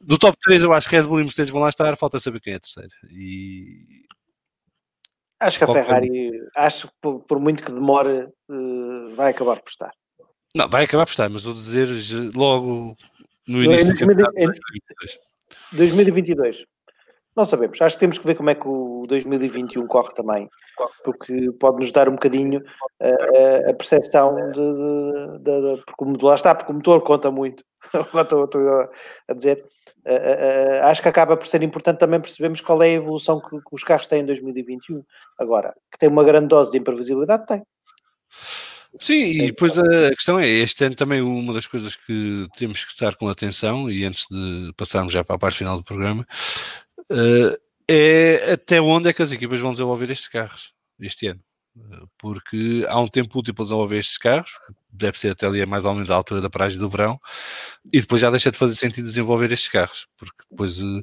[0.00, 2.40] do top 3 eu acho que Red Bull e Mercedes vão lá estar, falta saber
[2.40, 2.90] quem é a terceira.
[3.10, 4.07] E
[5.40, 9.70] Acho que a Ferrari, acho que por, por, muito que demore, uh, vai acabar por
[9.70, 9.92] estar.
[10.54, 11.88] Não, vai acabar por estar, mas vou dizer
[12.34, 12.96] logo
[13.46, 15.18] no início de 2022.
[15.72, 16.64] 2022.
[17.36, 17.80] Não sabemos.
[17.80, 20.48] Acho que temos que ver como é que o 2021 corre também,
[21.04, 22.60] porque pode nos dar um bocadinho
[23.00, 27.62] uh, a percepção de, de, de, de, porque lá está, porque o motor conta muito.
[27.94, 28.50] estou
[29.28, 29.64] a dizer.
[30.06, 33.50] Uh, uh, acho que acaba por ser importante também percebermos qual é a evolução que,
[33.50, 35.04] que, os carros têm em 2021.
[35.38, 37.62] Agora, que tem uma grande dose de imprevisibilidade, tem.
[38.98, 42.92] Sim, e depois a questão é, este ano também uma das coisas que temos que
[42.92, 46.26] estar com atenção, e antes de passarmos já para a parte final do programa,
[47.86, 51.40] é até onde é que as equipas vão desenvolver estes carros este ano.
[52.18, 54.50] Porque há um tempo útil para desenvolver estes carros,
[54.90, 57.20] deve ser até ali mais ou menos à altura da paragem do verão,
[57.92, 61.02] e depois já deixa de fazer sentido desenvolver estes carros, porque depois uh,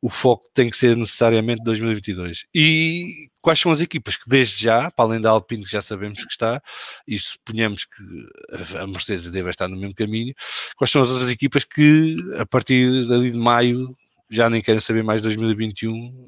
[0.00, 2.46] o foco tem que ser necessariamente 2022.
[2.54, 6.24] E quais são as equipas que desde já, para além da Alpine que já sabemos
[6.24, 6.62] que está,
[7.06, 10.34] e suponhamos que a Mercedes deve estar no mesmo caminho,
[10.76, 13.94] quais são as outras equipas que a partir dali de maio
[14.30, 16.26] já nem querem saber mais 2021,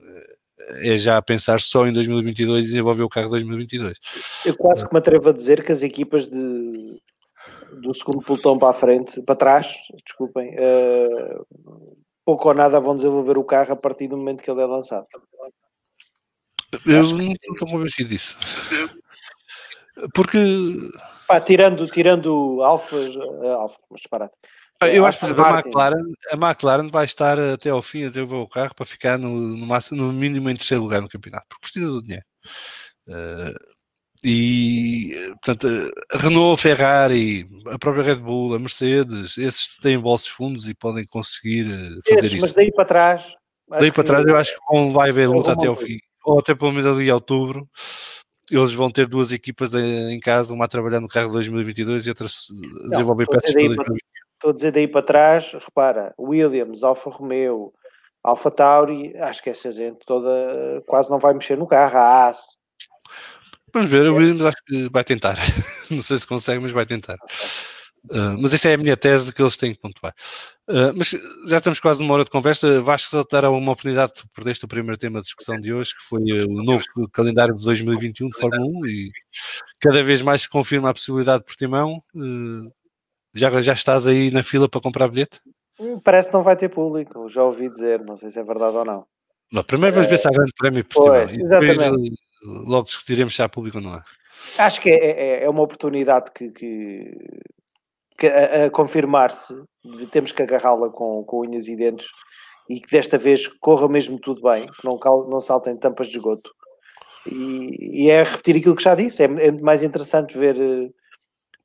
[0.83, 3.99] é já a pensar só em 2022 e desenvolver o carro 2022.
[4.45, 7.01] Eu quase que me atrevo a dizer que as equipas de,
[7.81, 13.39] do segundo pelotão para a frente, para trás, desculpem, uh, pouco ou nada vão desenvolver
[13.39, 15.07] o carro a partir do momento que ele é lançado.
[16.85, 18.37] Eu não estou convencido disso.
[20.15, 20.39] Porque.
[21.27, 24.35] Pá, tirando, tirando alfas, uh, alfa, mas disparate.
[24.83, 28.49] Eu acho que a McLaren, a McLaren vai estar até ao fim a desenvolver o
[28.49, 31.87] carro para ficar no, no, máximo, no mínimo em terceiro lugar no campeonato, porque precisa
[31.87, 32.25] do dinheiro.
[33.09, 33.77] Uh,
[34.25, 35.15] e,
[35.45, 35.69] portanto,
[36.13, 40.75] a Renault, a Ferrari, a própria Red Bull, a Mercedes, esses têm bolsos fundos e
[40.75, 42.47] podem conseguir eh, fazer isso.
[42.47, 43.35] Mas daí para trás.
[43.69, 46.55] Daí para trás, eu acho que vão, vai haver luta até ao fim, ou até
[46.55, 47.69] pelo menos ali em outubro.
[48.51, 52.09] Eles vão ter duas equipas em casa, uma a trabalhar no carro de 2022 e
[52.09, 57.11] outra a desenvolver peças para 2022 estou a dizer daí para trás, repara, Williams, Alfa
[57.11, 57.73] Romeo,
[58.23, 62.57] Alfa Tauri, acho que essa gente toda quase não vai mexer no carro, a AS.
[63.73, 65.37] Vamos ver, o Williams acho que vai tentar.
[65.91, 67.17] não sei se consegue, mas vai tentar.
[68.11, 70.15] Uh, mas essa é a minha tese que eles têm que pontuar.
[70.69, 71.11] Uh, mas
[71.49, 72.81] já estamos quase numa hora de conversa.
[72.81, 76.05] Vasco só dar uma oportunidade, tu perdeste o primeiro tema da discussão de hoje, que
[76.05, 79.11] foi o novo calendário de 2021 de Fórmula 1 e
[79.81, 82.03] cada vez mais se confirma a possibilidade de Portimão.
[82.15, 82.71] Uh,
[83.37, 85.41] já, já estás aí na fila para comprar bilhete?
[85.79, 88.77] Hum, parece que não vai ter público, já ouvi dizer, não sei se é verdade
[88.77, 89.07] ou não.
[89.53, 91.27] Não, primeiro vamos pensar grande prémio Portugal.
[91.27, 94.05] Pois, depois logo discutiremos se há público ou não há.
[94.59, 97.13] Acho que é, é, é uma oportunidade que, que,
[98.19, 99.55] que a, a confirmar-se,
[100.11, 102.07] temos que agarrá-la com, com unhas e dentes
[102.69, 106.51] e que desta vez corra mesmo tudo bem, que não, não saltem tampas de esgoto.
[107.27, 110.57] E, e, é repetir aquilo que já disse, é, é mais interessante ver,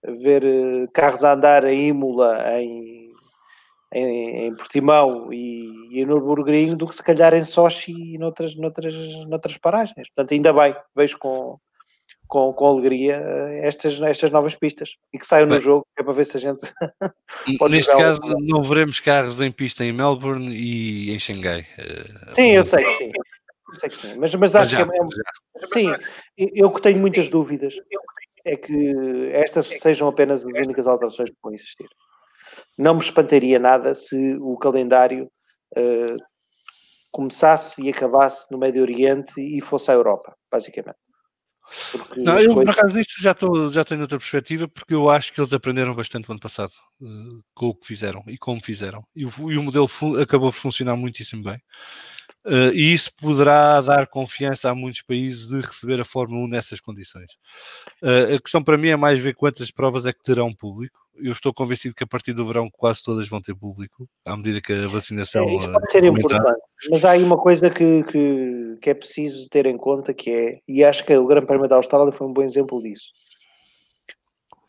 [0.04, 3.12] ver eh, carros a andar em Imola, em,
[3.94, 8.56] em, em Portimão e, e em Nürburgring do que se calhar em Sochi e noutras,
[8.56, 8.96] noutras,
[9.28, 10.10] noutras paragens.
[10.10, 11.60] Portanto, ainda bem, vejo com,
[12.28, 16.04] com, com alegria eh, estas, estas novas pistas e que saiam no Bem, jogo, é
[16.04, 16.62] para ver se a gente.
[17.70, 21.68] neste caso, não veremos carros em pista em Melbourne e em Xangai.
[21.78, 23.12] Eh, sim, eu sei que sim.
[23.76, 24.16] sei que sim.
[24.18, 26.04] Mas, mas acho já, que é, é sim,
[26.38, 27.76] eu que tenho muitas dúvidas
[28.46, 31.88] é que estas sejam apenas as únicas alterações que vão existir.
[32.78, 35.32] Não me espantaria nada se o calendário
[35.78, 36.18] uh,
[37.12, 40.98] começasse e acabasse no Médio Oriente e fosse a Europa, basicamente.
[42.18, 42.56] Não, eu coisas...
[42.56, 43.36] por acaso isso já,
[43.72, 47.42] já tenho outra perspectiva, porque eu acho que eles aprenderam bastante no ano passado uh,
[47.54, 49.04] com o que fizeram e como fizeram.
[49.16, 49.90] E o, e o modelo
[50.22, 51.62] acabou por funcionar muitíssimo bem.
[52.44, 56.80] Uh, e isso poderá dar confiança a muitos países de receber a Fórmula 1 nessas
[56.80, 57.34] condições.
[58.02, 61.00] Uh, a questão para mim é mais ver quantas provas é que terão público.
[61.16, 64.60] Eu estou convencido que a partir do verão quase todas vão ter público, à medida
[64.60, 65.44] que a vacinação.
[65.44, 66.36] É, isso pode ser aumentar.
[66.36, 70.32] importante, mas há aí uma coisa que, que, que, é preciso ter em conta que
[70.32, 73.12] é, e acho que o Grande Prémio da Austrália foi um bom exemplo disso,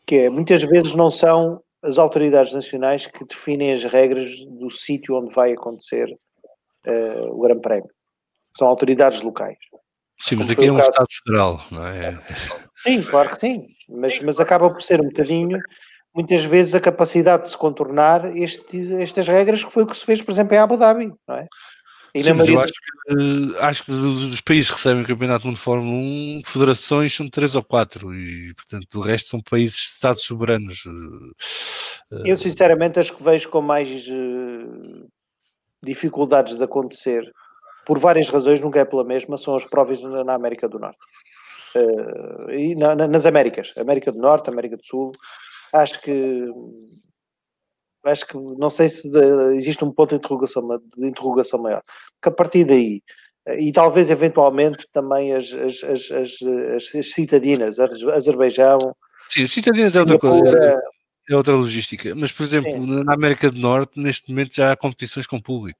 [0.05, 5.15] que é muitas vezes não são as autoridades nacionais que definem as regras do sítio
[5.15, 6.15] onde vai acontecer
[6.87, 7.89] uh, o Grande Prémio.
[8.57, 9.57] São autoridades locais.
[10.19, 10.89] Sim, mas aqui é um caso...
[10.89, 12.21] Estado federal, não é?
[12.83, 15.59] Sim, claro que sim, mas, mas acaba por ser um bocadinho,
[16.13, 20.05] muitas vezes, a capacidade de se contornar este, estas regras, que foi o que se
[20.05, 21.47] fez, por exemplo, em Abu Dhabi, não é?
[22.15, 25.55] E Sim, mas eu acho que, acho que dos países que recebem o Campeonato Mundo
[25.55, 30.21] de Fórmula 1, federações são três ou quatro, e portanto o resto são países, estados
[30.21, 30.83] soberanos.
[32.23, 35.09] Eu sinceramente acho que vejo com mais uh,
[35.83, 37.29] dificuldades de acontecer,
[37.85, 40.99] por várias razões, nunca é pela mesma, são as provas na América do Norte.
[41.75, 45.11] Uh, e na, na, nas Américas, América do Norte, América do Sul,
[45.73, 46.45] acho que
[48.05, 49.09] acho que não sei se
[49.55, 50.67] existe um ponto de interrogação,
[50.97, 51.81] de interrogação maior,
[52.15, 53.01] porque a partir daí
[53.57, 58.77] e talvez eventualmente também as, as, as, as, as citadinas, Azerbaijão.
[59.25, 60.81] Sim, citadinas é outra coisa
[61.29, 62.13] é outra logística.
[62.15, 63.03] Mas, por exemplo, Sim.
[63.03, 65.79] na América do Norte, neste momento já há competições com público.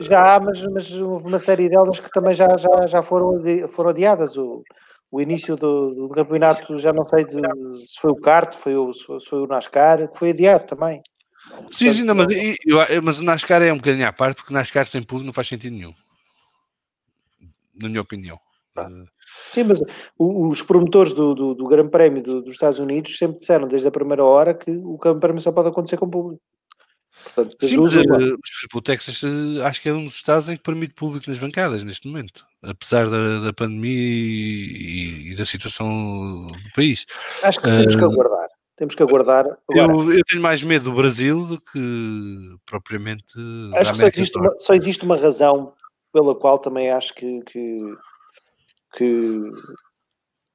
[0.00, 3.90] Já há, mas, mas houve uma série delas que também já, já, já foram, foram
[3.90, 4.36] adiadas.
[4.36, 4.62] O,
[5.10, 7.40] o início do, do campeonato, já não sei de,
[7.86, 11.02] se foi o kart, foi o, se foi o NASCAR, que foi adiado também.
[11.70, 14.86] Sim, sim, não, mas, eu, mas o NASCAR é um bocadinho à parte, porque NASCAR
[14.86, 15.94] sem público não faz sentido nenhum.
[17.74, 18.38] Na minha opinião.
[19.46, 19.80] Sim, mas
[20.18, 23.90] os promotores do, do, do Grande Prémio do, dos Estados Unidos sempre disseram desde a
[23.90, 26.42] primeira hora que o Grande Prémio só pode acontecer com público.
[27.24, 28.36] Portanto, Sim, mas, mas, eh,
[28.74, 31.82] o Texas eh, acho que é um dos estados em que permite público nas bancadas
[31.82, 37.06] neste momento, apesar da, da pandemia e, e, da situação do país.
[37.42, 38.48] Acho que temos uh, que aguardar.
[38.76, 39.46] Temos que aguardar.
[39.70, 43.34] Eu, eu, tenho mais medo do Brasil do que propriamente.
[43.74, 45.72] Acho que só existe, uma, só existe, uma, razão
[46.12, 47.76] pela qual também acho que, que
[48.96, 49.50] que,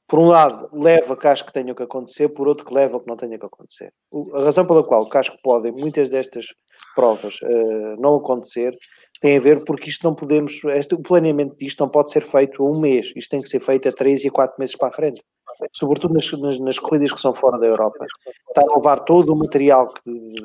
[0.08, 3.08] por um lado, leva que acho que tenha que acontecer, por outro que leva que
[3.08, 3.94] não tenha que acontecer.
[4.34, 6.48] A razão pela qual que acho que podem muitas destas
[6.96, 8.74] provas uh, não acontecer
[9.22, 12.64] tem a ver porque isto não podemos, este, o planeamento disto não pode ser feito
[12.64, 14.92] a um mês, isto tem que ser feito a três e quatro meses para a
[14.92, 15.22] frente.
[15.74, 18.06] Sobretudo nas, nas, nas corridas que são fora da Europa.
[18.48, 20.42] Está a levar todo o material que,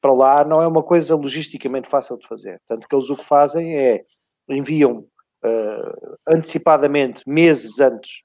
[0.00, 2.60] para lá não é uma coisa logisticamente fácil de fazer.
[2.66, 4.04] Tanto que eles o que fazem é
[4.48, 5.06] enviam
[5.44, 8.22] uh, antecipadamente, meses antes,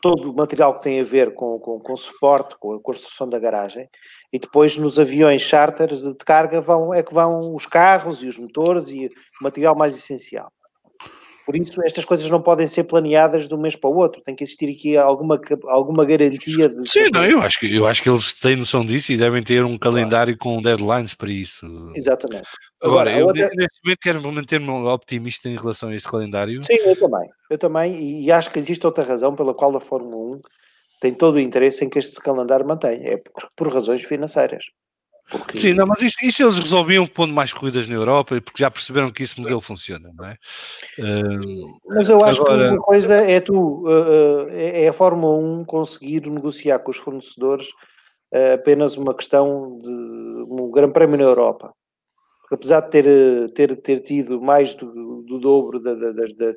[0.00, 3.38] todo o material que tem a ver com, com, com suporte, com a construção da
[3.38, 3.88] garagem,
[4.32, 8.38] e depois nos aviões charter de carga vão, é que vão os carros e os
[8.38, 9.10] motores e o
[9.42, 10.52] material mais essencial.
[11.48, 14.20] Por isso, estas coisas não podem ser planeadas de um mês para o outro.
[14.20, 16.90] Tem que existir aqui alguma, alguma garantia de.
[16.90, 19.64] Sim, não, eu acho, que, eu acho que eles têm noção disso e devem ter
[19.64, 20.58] um calendário claro.
[20.58, 21.66] com deadlines para isso.
[21.94, 22.46] Exatamente.
[22.82, 23.50] Agora, Agora eu outra...
[23.56, 26.62] neste momento quero manter-me optimista em relação a este calendário.
[26.64, 27.30] Sim, eu também.
[27.48, 30.40] Eu também, e acho que existe outra razão pela qual a Fórmula 1
[31.00, 33.08] tem todo o interesse em que este calendário mantenha.
[33.08, 34.66] É por, por razões financeiras.
[35.30, 35.58] Porque...
[35.58, 39.10] Sim, não, mas isso, isso, eles resolviam pondo mais corridas na Europa, porque já perceberam
[39.10, 40.38] que esse modelo funciona, não é?
[40.98, 42.68] Uh, mas eu acho agora...
[42.68, 46.96] que uma coisa é tu, uh, uh, é a Fórmula 1 conseguir negociar com os
[46.96, 47.68] fornecedores
[48.54, 51.72] apenas uma questão de um grande prémio na Europa.
[52.42, 56.54] porque apesar de ter, ter, ter tido mais do, do dobro da, da, da,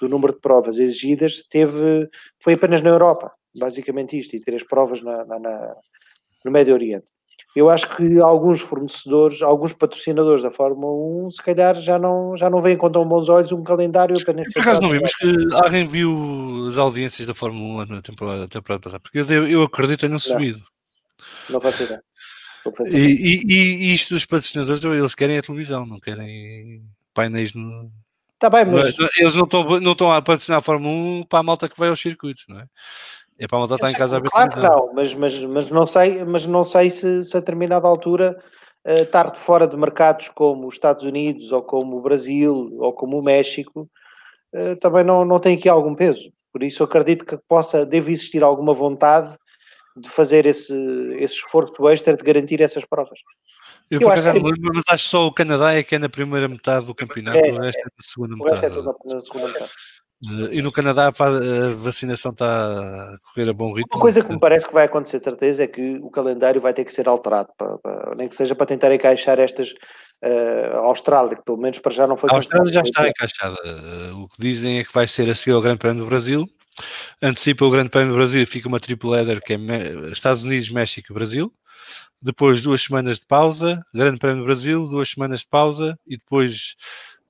[0.00, 2.10] do número de provas exigidas, teve,
[2.42, 5.72] foi apenas na Europa, basicamente isto, e ter as provas na, na, na,
[6.44, 7.06] no Médio Oriente.
[7.54, 12.50] Eu acho que alguns fornecedores, alguns patrocinadores da Fórmula 1, se calhar já não, já
[12.50, 14.52] não veem com tão bons olhos um calendário apenas.
[14.52, 18.48] Por acaso não vi, mas que alguém viu as audiências da Fórmula 1 na temporada,
[18.48, 20.62] temporada passada, porque eu, eu acredito tenham subido.
[21.48, 22.02] Não vai ser.
[22.86, 26.82] E, e, e, isto dos patrocinadores, eles querem a televisão, não querem
[27.12, 27.92] painéis no.
[28.34, 28.96] Está bem, mas.
[29.18, 31.88] Eles não estão, não estão a patrocinar a Fórmula 1 para a malta que vai
[31.88, 32.66] aos circuitos, não é?
[33.38, 35.70] É para a malta estar em casa a ver Claro que não, mas, mas, mas
[35.70, 38.40] não sei, mas não sei se, se a determinada altura
[38.86, 42.92] uh, estar de fora de mercados como os Estados Unidos ou como o Brasil ou
[42.92, 43.88] como o México
[44.54, 46.32] uh, também não, não tem aqui algum peso.
[46.52, 49.34] Por isso acredito que possa, deve existir alguma vontade
[49.96, 50.74] de fazer esse,
[51.18, 53.18] esse esforço extra de garantir essas provas.
[53.90, 54.38] Eu, eu acho que...
[54.38, 57.38] lembro, mas acho que só o Canadá é que é na primeira metade do campeonato,
[57.38, 58.66] é, o resto é, é na segunda metade.
[58.66, 59.70] É na segunda metade.
[60.50, 63.94] E no Canadá a vacinação está a correr a bom ritmo.
[63.94, 66.84] Uma coisa que me parece que vai acontecer, certeza, é que o calendário vai ter
[66.84, 71.44] que ser alterado, para, para, nem que seja para tentar encaixar estas uh, Austrália, que
[71.44, 72.30] pelo menos para já não foi.
[72.30, 73.56] A Austrália já está encaixada.
[73.64, 76.48] Uh, o que dizem é que vai ser a seguir ao Grande Prémio do Brasil.
[77.22, 79.58] Antecipa o Grande Prémio do Brasil e fica uma triple header que é
[80.10, 81.52] Estados Unidos, México e Brasil.
[82.20, 86.74] Depois duas semanas de pausa, Grande Prémio do Brasil, duas semanas de pausa e depois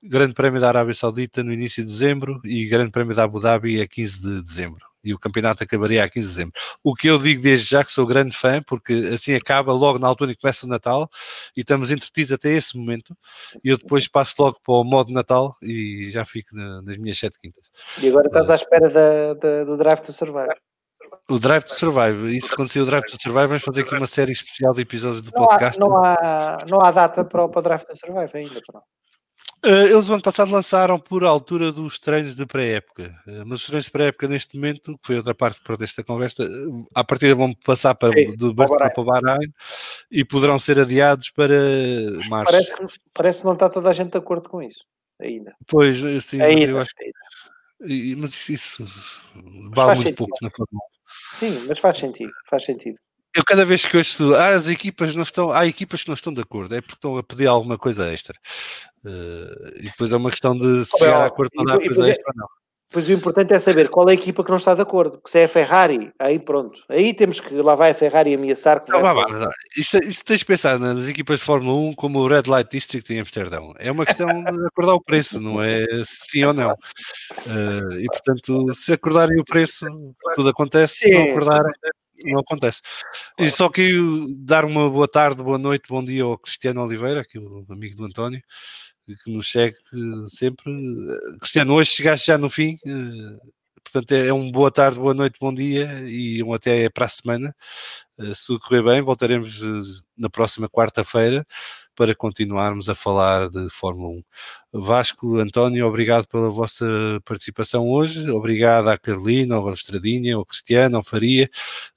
[0.07, 3.81] Grande Prémio da Arábia Saudita no início de dezembro e Grande Prémio da Abu Dhabi
[3.81, 4.85] a 15 de dezembro.
[5.03, 6.53] E o campeonato acabaria a 15 de dezembro.
[6.83, 10.07] O que eu digo desde já que sou grande fã, porque assim acaba logo na
[10.07, 11.07] altura em que começa o Natal
[11.55, 13.15] e estamos entretidos até esse momento.
[13.63, 17.19] E eu depois passo logo para o modo Natal e já fico na, nas minhas
[17.19, 17.63] sete quintas.
[18.01, 20.55] E agora estás à espera da, da, do Drive to Survive.
[21.29, 24.31] O Drive to Survive, isso sair o Drive to Survive, vamos fazer aqui uma série
[24.31, 25.81] especial de episódios do não podcast.
[25.81, 28.85] Há, não, há, não há data para, para o Drive to Survive ainda, pronto.
[29.63, 33.15] Uh, eles, no ano passado, lançaram por altura dos treinos de pré-época.
[33.27, 36.43] Uh, mas os treinos de pré-época, neste momento, que foi outra parte para desta conversa,
[36.43, 39.51] uh, à partida vão passar para, Sim, do para, para o Bahrein
[40.11, 41.55] e poderão ser adiados para
[42.29, 42.51] março.
[42.51, 44.85] Parece que, parece que não está toda a gente de acordo com isso,
[45.19, 45.55] ainda.
[45.67, 47.11] Pois, sim, ainda, eu acho que.
[48.17, 48.83] Mas isso, isso
[49.71, 50.17] vale muito sentido.
[50.17, 50.81] pouco na Fórmula
[51.31, 52.97] Sim, mas faz sentido, faz sentido.
[53.35, 56.33] Eu cada vez que ouço, ah, as equipas não estão, há equipas que não estão
[56.33, 58.33] de acordo, é porque estão a pedir alguma coisa extra.
[59.03, 62.11] Uh, e depois é uma questão de se chegar a acordo para dar coisa é,
[62.11, 62.47] extra ou não.
[62.91, 65.17] Pois o importante é saber qual é a equipa que não está de acordo.
[65.17, 66.79] Porque se é a Ferrari, aí pronto.
[66.87, 69.13] Aí temos que lá vai a Ferrari ameaçar que não, vai.
[69.13, 69.49] Não, não.
[69.75, 73.11] Isto, isto tens de pensar nas equipas de Fórmula 1 como o Red Light District
[73.11, 73.73] em Amsterdão.
[73.79, 76.71] É uma questão de acordar o preço, não é sim ou não.
[76.71, 79.85] Uh, e portanto, se acordarem o preço,
[80.33, 80.95] tudo acontece.
[80.99, 81.73] Sim, se não acordarem,
[82.31, 82.81] não acontece.
[83.39, 83.93] E só que
[84.39, 88.05] dar uma boa tarde, boa noite, bom dia ao Cristiano Oliveira, aqui o amigo do
[88.05, 88.41] António,
[89.23, 89.75] que nos segue
[90.27, 90.71] sempre.
[91.39, 93.37] Cristiano, hoje chegaste já no fim, eh,
[93.83, 97.55] portanto é um boa tarde, boa noite, bom dia e um até para a semana.
[98.19, 101.45] Eh, se tudo correr bem, voltaremos eh, na próxima quarta-feira
[101.95, 104.21] para continuarmos a falar de Fórmula
[104.73, 104.81] 1.
[104.81, 106.85] Vasco, António, obrigado pela vossa
[107.23, 111.49] participação hoje, obrigado à Carolina, ao Estradinha, ao Cristiano, ao Faria,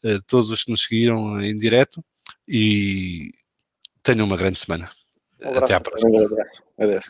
[0.04, 2.02] a eh, todos os que nos seguiram em direto
[2.46, 3.32] e
[4.02, 4.90] tenham uma grande semana.
[5.42, 6.10] Um Até à próxima.
[6.10, 6.62] Um abraço.
[6.78, 7.04] Adeus.